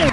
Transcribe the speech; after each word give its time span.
We 0.00 0.06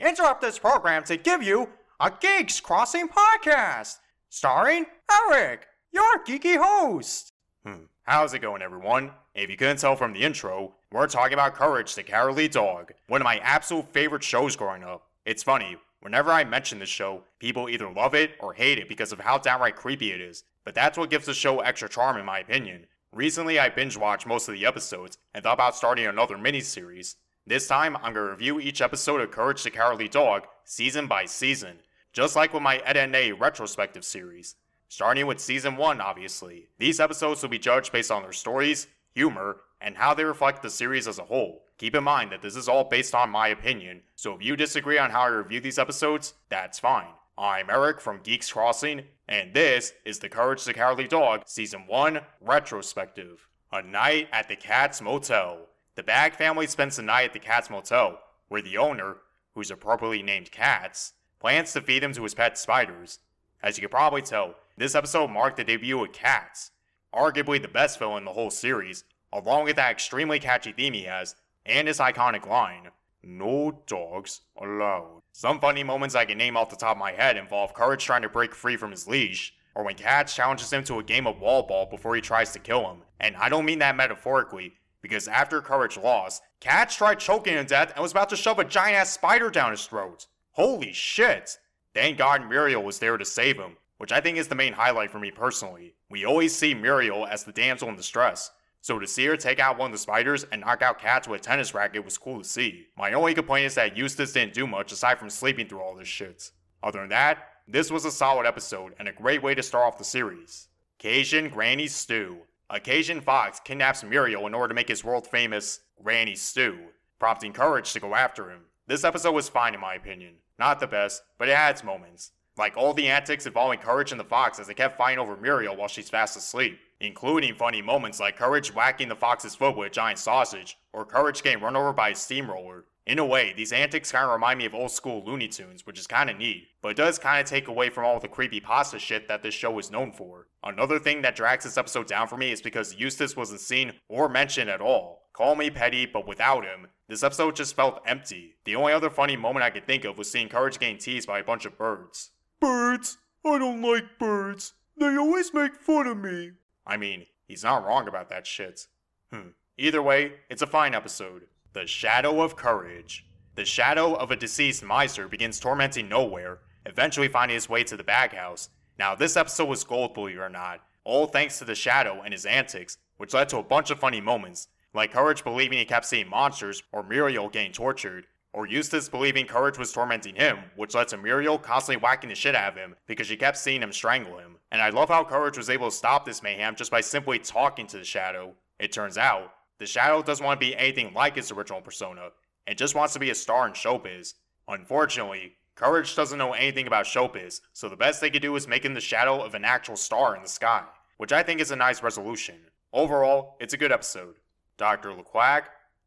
interrupt 0.00 0.40
this 0.40 0.60
program 0.60 1.02
to 1.04 1.16
give 1.16 1.42
you 1.42 1.68
a 1.98 2.12
Geeks 2.20 2.60
Crossing 2.60 3.08
podcast, 3.08 3.96
starring 4.28 4.86
Eric, 5.10 5.66
your 5.92 6.22
geeky 6.24 6.56
host. 6.56 7.32
Hmm. 7.66 7.86
How's 8.04 8.32
it 8.32 8.38
going, 8.38 8.62
everyone? 8.62 9.10
If 9.34 9.50
you 9.50 9.56
couldn't 9.56 9.78
tell 9.78 9.96
from 9.96 10.12
the 10.12 10.22
intro, 10.22 10.76
we're 10.92 11.08
talking 11.08 11.34
about 11.34 11.54
Courage 11.54 11.96
the 11.96 12.04
Cowardly 12.04 12.46
Dog, 12.46 12.92
one 13.08 13.20
of 13.20 13.24
my 13.24 13.38
absolute 13.38 13.92
favorite 13.92 14.22
shows 14.22 14.54
growing 14.54 14.84
up. 14.84 15.08
It's 15.26 15.42
funny, 15.42 15.78
whenever 16.04 16.30
I 16.30 16.44
mention 16.44 16.78
this 16.78 16.90
show, 16.90 17.22
people 17.38 17.70
either 17.70 17.90
love 17.90 18.14
it 18.14 18.32
or 18.38 18.52
hate 18.52 18.78
it 18.78 18.90
because 18.90 19.10
of 19.10 19.20
how 19.20 19.38
downright 19.38 19.74
creepy 19.74 20.12
it 20.12 20.20
is, 20.20 20.44
but 20.62 20.74
that's 20.74 20.98
what 20.98 21.08
gives 21.08 21.24
the 21.24 21.32
show 21.32 21.60
extra 21.60 21.88
charm 21.88 22.18
in 22.18 22.26
my 22.26 22.40
opinion. 22.40 22.86
Recently, 23.10 23.58
I 23.58 23.70
binge 23.70 23.96
watched 23.96 24.26
most 24.26 24.46
of 24.46 24.54
the 24.54 24.66
episodes 24.66 25.16
and 25.32 25.42
thought 25.42 25.54
about 25.54 25.74
starting 25.74 26.06
another 26.06 26.36
miniseries. 26.36 27.16
This 27.46 27.66
time, 27.66 27.96
I'm 28.02 28.12
to 28.12 28.20
review 28.20 28.60
each 28.60 28.82
episode 28.82 29.22
of 29.22 29.30
Courage 29.30 29.62
the 29.62 29.70
Cowardly 29.70 30.08
Dog, 30.08 30.42
season 30.64 31.06
by 31.06 31.24
season, 31.24 31.78
just 32.12 32.36
like 32.36 32.52
with 32.52 32.62
my 32.62 32.78
Ed 32.78 32.98
and 32.98 33.16
A 33.16 33.32
retrospective 33.32 34.04
series. 34.04 34.56
Starting 34.88 35.26
with 35.26 35.40
season 35.40 35.76
1, 35.78 36.02
obviously. 36.02 36.68
These 36.78 37.00
episodes 37.00 37.40
will 37.40 37.48
be 37.48 37.58
judged 37.58 37.92
based 37.92 38.10
on 38.10 38.22
their 38.22 38.32
stories, 38.32 38.88
humor, 39.14 39.62
and 39.80 39.96
how 39.96 40.12
they 40.12 40.24
reflect 40.24 40.62
the 40.62 40.70
series 40.70 41.08
as 41.08 41.18
a 41.18 41.24
whole. 41.24 41.63
Keep 41.76 41.96
in 41.96 42.04
mind 42.04 42.30
that 42.30 42.40
this 42.40 42.54
is 42.54 42.68
all 42.68 42.84
based 42.84 43.16
on 43.16 43.30
my 43.30 43.48
opinion, 43.48 44.02
so 44.14 44.32
if 44.34 44.42
you 44.42 44.54
disagree 44.54 44.96
on 44.96 45.10
how 45.10 45.22
I 45.22 45.26
review 45.26 45.60
these 45.60 45.78
episodes, 45.78 46.34
that's 46.48 46.78
fine. 46.78 47.08
I'm 47.36 47.68
Eric 47.68 48.00
from 48.00 48.20
Geeks 48.22 48.52
Crossing, 48.52 49.02
and 49.28 49.52
this 49.52 49.92
is 50.04 50.20
the 50.20 50.28
Courage 50.28 50.64
the 50.64 50.72
Cowardly 50.72 51.08
Dog 51.08 51.42
Season 51.46 51.84
1 51.88 52.20
Retrospective. 52.40 53.48
A 53.72 53.82
night 53.82 54.28
at 54.30 54.48
the 54.48 54.54
Katz 54.54 55.02
Motel. 55.02 55.66
The 55.96 56.04
Bagge 56.04 56.36
family 56.36 56.68
spends 56.68 56.94
the 56.94 57.02
night 57.02 57.24
at 57.24 57.32
the 57.32 57.40
Katz 57.40 57.68
Motel, 57.68 58.20
where 58.46 58.62
the 58.62 58.78
owner, 58.78 59.16
who's 59.56 59.72
appropriately 59.72 60.22
named 60.22 60.52
Katz, 60.52 61.14
plans 61.40 61.72
to 61.72 61.80
feed 61.80 62.04
them 62.04 62.12
to 62.12 62.22
his 62.22 62.34
pet 62.34 62.56
spiders. 62.56 63.18
As 63.64 63.76
you 63.76 63.80
can 63.80 63.90
probably 63.90 64.22
tell, 64.22 64.54
this 64.78 64.94
episode 64.94 65.28
marked 65.28 65.56
the 65.56 65.64
debut 65.64 66.04
of 66.04 66.12
Katz, 66.12 66.70
arguably 67.12 67.60
the 67.60 67.66
best 67.66 67.98
villain 67.98 68.18
in 68.18 68.24
the 68.26 68.32
whole 68.32 68.50
series, 68.50 69.02
along 69.32 69.64
with 69.64 69.74
that 69.74 69.90
extremely 69.90 70.38
catchy 70.38 70.70
theme 70.70 70.92
he 70.92 71.02
has, 71.02 71.34
and 71.66 71.88
his 71.88 71.98
iconic 71.98 72.46
line, 72.46 72.90
No 73.22 73.82
dogs 73.86 74.42
allowed. 74.60 75.22
Some 75.32 75.60
funny 75.60 75.82
moments 75.82 76.14
I 76.14 76.24
can 76.24 76.38
name 76.38 76.56
off 76.56 76.70
the 76.70 76.76
top 76.76 76.96
of 76.96 76.98
my 76.98 77.12
head 77.12 77.36
involve 77.36 77.74
Courage 77.74 78.04
trying 78.04 78.22
to 78.22 78.28
break 78.28 78.54
free 78.54 78.76
from 78.76 78.90
his 78.90 79.08
leash, 79.08 79.54
or 79.74 79.82
when 79.82 79.94
Katz 79.94 80.34
challenges 80.34 80.72
him 80.72 80.84
to 80.84 80.98
a 80.98 81.02
game 81.02 81.26
of 81.26 81.40
wall 81.40 81.62
ball 81.62 81.86
before 81.86 82.14
he 82.14 82.20
tries 82.20 82.52
to 82.52 82.58
kill 82.58 82.88
him. 82.90 82.98
And 83.18 83.34
I 83.36 83.48
don't 83.48 83.64
mean 83.64 83.80
that 83.80 83.96
metaphorically, 83.96 84.74
because 85.02 85.26
after 85.26 85.60
Courage 85.60 85.96
lost, 85.96 86.42
Katz 86.60 86.96
tried 86.96 87.18
choking 87.18 87.54
him 87.54 87.64
to 87.64 87.68
death 87.68 87.92
and 87.94 88.02
was 88.02 88.12
about 88.12 88.28
to 88.30 88.36
shove 88.36 88.58
a 88.58 88.64
giant 88.64 88.96
ass 88.96 89.10
spider 89.10 89.50
down 89.50 89.70
his 89.70 89.86
throat. 89.86 90.26
Holy 90.52 90.92
shit! 90.92 91.58
Thank 91.94 92.18
God 92.18 92.48
Muriel 92.48 92.82
was 92.82 92.98
there 92.98 93.16
to 93.16 93.24
save 93.24 93.58
him, 93.58 93.76
which 93.98 94.12
I 94.12 94.20
think 94.20 94.38
is 94.38 94.48
the 94.48 94.54
main 94.54 94.72
highlight 94.72 95.10
for 95.10 95.18
me 95.18 95.30
personally. 95.30 95.94
We 96.08 96.24
always 96.24 96.54
see 96.54 96.74
Muriel 96.74 97.26
as 97.26 97.44
the 97.44 97.52
damsel 97.52 97.88
in 97.88 97.96
distress, 97.96 98.50
so 98.84 98.98
to 98.98 99.06
see 99.06 99.24
her 99.24 99.34
take 99.34 99.60
out 99.60 99.78
one 99.78 99.86
of 99.86 99.92
the 99.92 99.98
spiders 99.98 100.44
and 100.52 100.60
knock 100.60 100.82
out 100.82 101.00
Katz 101.00 101.26
with 101.26 101.40
a 101.40 101.42
tennis 101.42 101.72
racket 101.72 102.04
was 102.04 102.18
cool 102.18 102.42
to 102.42 102.44
see. 102.44 102.88
My 102.98 103.14
only 103.14 103.32
complaint 103.32 103.64
is 103.64 103.74
that 103.76 103.96
Eustace 103.96 104.34
didn't 104.34 104.52
do 104.52 104.66
much 104.66 104.92
aside 104.92 105.18
from 105.18 105.30
sleeping 105.30 105.66
through 105.66 105.80
all 105.80 105.94
this 105.94 106.06
shit. 106.06 106.50
Other 106.82 107.00
than 107.00 107.08
that, 107.08 107.38
this 107.66 107.90
was 107.90 108.04
a 108.04 108.10
solid 108.10 108.44
episode 108.44 108.92
and 108.98 109.08
a 109.08 109.12
great 109.12 109.42
way 109.42 109.54
to 109.54 109.62
start 109.62 109.86
off 109.86 109.96
the 109.96 110.04
series. 110.04 110.68
Cajun 110.98 111.48
Granny 111.48 111.86
Stew. 111.86 112.36
A 112.68 112.78
Cajun 112.78 113.22
fox 113.22 113.58
kidnaps 113.58 114.04
Muriel 114.04 114.46
in 114.46 114.52
order 114.52 114.68
to 114.68 114.74
make 114.74 114.88
his 114.88 115.02
world 115.02 115.26
famous 115.26 115.80
Granny 116.02 116.34
Stew, 116.34 116.76
prompting 117.18 117.54
Courage 117.54 117.90
to 117.94 118.00
go 118.00 118.14
after 118.14 118.50
him. 118.50 118.64
This 118.86 119.02
episode 119.02 119.32
was 119.32 119.48
fine 119.48 119.72
in 119.72 119.80
my 119.80 119.94
opinion. 119.94 120.34
Not 120.58 120.78
the 120.78 120.86
best, 120.86 121.22
but 121.38 121.48
it 121.48 121.56
had 121.56 121.70
its 121.70 121.84
moments. 121.84 122.32
Like 122.58 122.76
all 122.76 122.92
the 122.92 123.08
antics 123.08 123.46
involving 123.46 123.78
Courage 123.78 124.12
and 124.12 124.20
the 124.20 124.24
fox 124.24 124.58
as 124.58 124.66
they 124.66 124.74
kept 124.74 124.98
fighting 124.98 125.18
over 125.18 125.38
Muriel 125.38 125.74
while 125.74 125.88
she's 125.88 126.10
fast 126.10 126.36
asleep, 126.36 126.78
including 127.04 127.54
funny 127.54 127.82
moments 127.82 128.20
like 128.20 128.36
Courage 128.36 128.74
whacking 128.74 129.08
the 129.08 129.14
fox's 129.16 129.54
foot 129.54 129.76
with 129.76 129.88
a 129.88 129.90
giant 129.90 130.18
sausage, 130.18 130.78
or 130.92 131.04
Courage 131.04 131.42
getting 131.42 131.62
run 131.62 131.76
over 131.76 131.92
by 131.92 132.10
a 132.10 132.14
steamroller. 132.14 132.84
In 133.06 133.18
a 133.18 133.26
way, 133.26 133.52
these 133.54 133.72
antics 133.72 134.10
kind 134.10 134.24
of 134.24 134.32
remind 134.32 134.58
me 134.58 134.64
of 134.64 134.74
old 134.74 134.90
school 134.90 135.22
Looney 135.26 135.48
Tunes, 135.48 135.86
which 135.86 135.98
is 135.98 136.06
kind 136.06 136.30
of 136.30 136.38
neat, 136.38 136.68
but 136.80 136.88
it 136.88 136.96
does 136.96 137.18
kind 137.18 137.38
of 137.38 137.46
take 137.46 137.68
away 137.68 137.90
from 137.90 138.06
all 138.06 138.18
the 138.18 138.28
creepy 138.28 138.60
pasta 138.60 138.98
shit 138.98 139.28
that 139.28 139.42
this 139.42 139.52
show 139.52 139.78
is 139.78 139.90
known 139.90 140.10
for. 140.10 140.48
Another 140.62 140.98
thing 140.98 141.20
that 141.20 141.36
drags 141.36 141.64
this 141.64 141.76
episode 141.76 142.06
down 142.06 142.28
for 142.28 142.38
me 142.38 142.50
is 142.50 142.62
because 142.62 142.96
Eustace 142.96 143.36
wasn't 143.36 143.60
seen 143.60 143.92
or 144.08 144.30
mentioned 144.30 144.70
at 144.70 144.80
all. 144.80 145.28
Call 145.34 145.54
me 145.54 145.68
petty, 145.68 146.06
but 146.06 146.26
without 146.26 146.64
him, 146.64 146.86
this 147.08 147.22
episode 147.22 147.56
just 147.56 147.76
felt 147.76 148.00
empty. 148.06 148.54
The 148.64 148.76
only 148.76 148.94
other 148.94 149.10
funny 149.10 149.36
moment 149.36 149.64
I 149.64 149.70
could 149.70 149.86
think 149.86 150.06
of 150.06 150.16
was 150.16 150.30
seeing 150.30 150.48
Courage 150.48 150.78
getting 150.78 150.96
teased 150.96 151.28
by 151.28 151.40
a 151.40 151.44
bunch 151.44 151.66
of 151.66 151.76
birds. 151.76 152.30
Birds? 152.60 153.18
I 153.44 153.58
don't 153.58 153.82
like 153.82 154.18
birds. 154.18 154.72
They 154.96 155.16
always 155.16 155.52
make 155.52 155.76
fun 155.76 156.06
of 156.06 156.16
me. 156.16 156.52
I 156.86 156.96
mean, 156.96 157.26
he's 157.46 157.64
not 157.64 157.84
wrong 157.84 158.08
about 158.08 158.28
that 158.30 158.46
shit. 158.46 158.86
Hmm. 159.32 159.48
Either 159.76 160.02
way, 160.02 160.34
it's 160.48 160.62
a 160.62 160.66
fine 160.66 160.94
episode. 160.94 161.42
The 161.72 161.86
Shadow 161.86 162.42
of 162.42 162.56
Courage. 162.56 163.26
The 163.56 163.64
shadow 163.64 164.14
of 164.14 164.30
a 164.30 164.36
deceased 164.36 164.82
miser 164.82 165.28
begins 165.28 165.60
tormenting 165.60 166.08
Nowhere, 166.08 166.58
eventually 166.86 167.28
finding 167.28 167.54
his 167.54 167.68
way 167.68 167.84
to 167.84 167.96
the 167.96 168.04
baghouse. 168.04 168.68
Now, 168.98 169.14
this 169.14 169.36
episode 169.36 169.68
was 169.68 169.84
gold, 169.84 170.14
believe 170.14 170.36
it 170.36 170.40
or 170.40 170.48
not, 170.48 170.80
all 171.04 171.26
thanks 171.26 171.58
to 171.58 171.64
the 171.64 171.74
shadow 171.74 172.22
and 172.22 172.32
his 172.32 172.46
antics, 172.46 172.98
which 173.16 173.34
led 173.34 173.48
to 173.50 173.58
a 173.58 173.62
bunch 173.62 173.90
of 173.90 173.98
funny 173.98 174.20
moments, 174.20 174.68
like 174.92 175.12
Courage 175.12 175.44
believing 175.44 175.78
he 175.78 175.84
kept 175.84 176.06
seeing 176.06 176.28
monsters, 176.28 176.82
or 176.92 177.02
Muriel 177.02 177.48
getting 177.48 177.72
tortured, 177.72 178.26
or 178.54 178.68
Eustace 178.68 179.08
believing 179.08 179.46
Courage 179.46 179.78
was 179.78 179.92
tormenting 179.92 180.36
him, 180.36 180.58
which 180.76 180.94
led 180.94 181.08
to 181.08 181.16
Muriel 181.16 181.58
constantly 181.58 182.00
whacking 182.00 182.28
the 182.28 182.36
shit 182.36 182.54
out 182.54 182.72
of 182.72 182.78
him 182.78 182.94
because 183.08 183.26
she 183.26 183.36
kept 183.36 183.58
seeing 183.58 183.82
him 183.82 183.92
strangle 183.92 184.38
him. 184.38 184.56
And 184.70 184.80
I 184.80 184.90
love 184.90 185.08
how 185.08 185.24
Courage 185.24 185.58
was 185.58 185.68
able 185.68 185.90
to 185.90 185.96
stop 185.96 186.24
this 186.24 186.40
mayhem 186.40 186.76
just 186.76 186.92
by 186.92 187.00
simply 187.00 187.40
talking 187.40 187.88
to 187.88 187.98
the 187.98 188.04
Shadow. 188.04 188.54
It 188.78 188.92
turns 188.92 189.18
out, 189.18 189.52
the 189.80 189.86
Shadow 189.86 190.22
doesn't 190.22 190.46
want 190.46 190.60
to 190.60 190.66
be 190.66 190.76
anything 190.76 191.12
like 191.12 191.34
his 191.34 191.50
original 191.50 191.80
persona, 191.80 192.28
and 192.68 192.78
just 192.78 192.94
wants 192.94 193.12
to 193.14 193.18
be 193.18 193.30
a 193.30 193.34
star 193.34 193.66
in 193.66 193.72
showbiz. 193.72 194.34
Unfortunately, 194.68 195.56
Courage 195.74 196.14
doesn't 196.14 196.38
know 196.38 196.52
anything 196.52 196.86
about 196.86 197.06
showbiz, 197.06 197.60
so 197.72 197.88
the 197.88 197.96
best 197.96 198.20
they 198.20 198.30
could 198.30 198.40
do 198.40 198.54
is 198.54 198.68
make 198.68 198.84
him 198.84 198.94
the 198.94 199.00
shadow 199.00 199.42
of 199.42 199.54
an 199.54 199.64
actual 199.64 199.96
star 199.96 200.36
in 200.36 200.42
the 200.42 200.48
sky, 200.48 200.84
which 201.16 201.32
I 201.32 201.42
think 201.42 201.60
is 201.60 201.72
a 201.72 201.76
nice 201.76 202.04
resolution. 202.04 202.56
Overall, 202.92 203.56
it's 203.58 203.74
a 203.74 203.78
good 203.78 203.90
episode. 203.90 204.36
Dr. 204.76 205.10
LeQuack, 205.10 205.64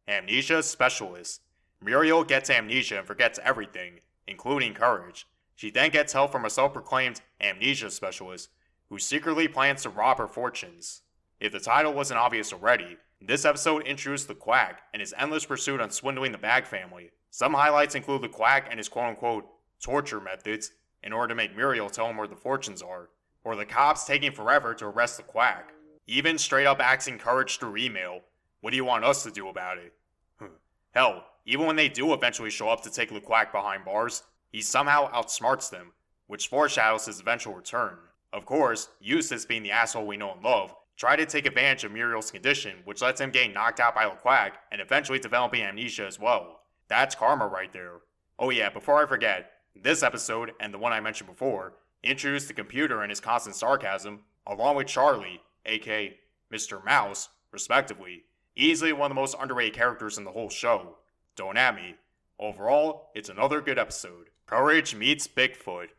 Amnesia 0.08 0.64
Specialist. 0.64 1.42
Muriel 1.82 2.24
gets 2.24 2.50
amnesia 2.50 3.00
and 3.00 3.08
forgets 3.08 3.40
everything, 3.44 4.00
including 4.28 4.74
courage. 4.74 5.28
She 5.56 5.72
then 5.72 5.92
gets 5.92 6.14
help 6.14 6.32
from 6.32 6.46
a 6.46 6.50
self 6.50 6.74
proclaimed 6.74 7.22
amnesia 7.42 7.92
specialist 7.92 8.50
who 8.90 9.00
secretly 9.00 9.48
plans 9.48 9.84
to 9.84 9.90
rob 9.90 10.18
her 10.18 10.28
fortunes. 10.28 11.02
If 11.40 11.52
the 11.52 11.60
title 11.60 11.94
wasn't 11.94 12.20
obvious 12.20 12.54
already, 12.54 12.98
this 13.22 13.46
episode 13.46 13.86
introduced 13.86 14.28
the 14.28 14.36
Quack 14.36 14.82
and 14.94 15.02
his 15.02 15.14
endless 15.18 15.46
pursuit 15.46 15.82
on 15.82 15.90
swindling 15.90 16.32
the 16.32 16.38
Bagge 16.38 16.68
family. 16.68 17.12
Some 17.32 17.54
highlights 17.54 17.96
include 17.96 18.22
the 18.22 18.30
Quack 18.30 18.68
and 18.70 18.80
his 18.80 18.90
quote 18.90 19.10
unquote 19.10 19.48
torture 19.82 20.20
methods 20.20 20.72
in 21.04 21.14
order 21.14 21.30
to 21.30 21.36
make 21.36 21.56
Muriel 21.56 21.90
tell 21.90 22.10
him 22.10 22.18
where 22.18 22.28
the 22.28 22.36
fortunes 22.36 22.82
are, 22.82 23.10
or 23.44 23.56
the 23.56 23.66
cops 23.66 24.06
taking 24.06 24.32
forever 24.32 24.74
to 24.74 24.86
arrest 24.86 25.18
the 25.18 25.24
Quack. 25.24 25.72
Even 26.08 26.38
straight 26.38 26.66
up 26.66 26.80
asking 26.80 27.20
Courage 27.20 27.60
through 27.60 27.78
email, 27.78 28.22
what 28.62 28.72
do 28.72 28.78
you 28.78 28.86
want 28.86 29.04
us 29.04 29.24
to 29.24 29.32
do 29.32 29.50
about 29.50 29.78
it? 29.78 29.94
Hmm. 30.40 30.46
Hell, 30.92 31.26
even 31.48 31.66
when 31.66 31.78
they 31.78 31.88
do 31.88 32.14
eventually 32.14 32.50
show 32.50 32.68
up 32.68 32.82
to 32.82 32.92
take 32.92 33.10
LeQuack 33.10 33.54
behind 33.54 33.86
bars, 33.86 34.24
he 34.52 34.62
somehow 34.62 35.10
outsmarts 35.12 35.70
them, 35.70 35.94
which 36.28 36.50
foreshadows 36.50 37.06
his 37.06 37.22
eventual 37.22 37.56
return. 37.56 37.98
Of 38.34 38.46
course, 38.46 38.90
Eustace, 39.00 39.46
being 39.46 39.64
the 39.64 39.72
asshole 39.72 40.06
we 40.06 40.18
know 40.18 40.34
and 40.34 40.44
love, 40.44 40.76
tried 40.98 41.16
to 41.16 41.26
take 41.26 41.46
advantage 41.46 41.86
of 41.86 41.94
Muriel's 41.94 42.32
condition, 42.32 42.76
which 42.84 43.02
lets 43.02 43.22
him 43.22 43.32
getting 43.32 43.54
knocked 43.54 43.80
out 43.80 43.96
by 43.96 44.04
LeQuack 44.04 44.52
and 44.74 44.82
eventually 44.82 45.20
developing 45.20 45.64
amnesia 45.64 46.06
as 46.06 46.20
well. 46.20 46.60
That's 46.90 47.16
karma 47.16 47.48
right 47.48 47.72
there. 47.72 48.02
Oh 48.38 48.50
yeah, 48.50 48.70
before 48.70 49.02
I 49.02 49.08
forget, 49.08 49.52
this 49.74 50.04
episode, 50.04 50.52
and 50.60 50.74
the 50.74 50.78
one 50.78 50.92
I 50.92 51.00
mentioned 51.00 51.30
before, 51.30 51.76
introduced 52.04 52.50
the 52.50 52.54
computer 52.54 53.02
and 53.02 53.10
his 53.10 53.22
constant 53.22 53.56
sarcasm, 53.56 54.20
along 54.46 54.76
with 54.76 54.88
Charlie, 54.88 55.42
aka 55.66 56.18
Mr. 56.52 56.84
Mouse, 56.84 57.30
respectively. 57.54 58.24
Easily 58.56 58.92
one 58.92 59.12
of 59.12 59.16
the 59.16 59.22
most 59.22 59.36
underrated 59.40 59.76
characters 59.76 60.18
in 60.18 60.26
the 60.26 60.32
whole 60.32 60.50
show. 60.50 60.98
Don't 61.38 61.56
at 61.56 61.76
me. 61.76 61.96
Overall, 62.40 63.12
it's 63.14 63.30
another 63.30 63.62
good 63.62 63.78
episode. 63.78 64.32
Courage 64.48 64.96
meets 64.96 65.28
Bigfoot. 65.28 65.90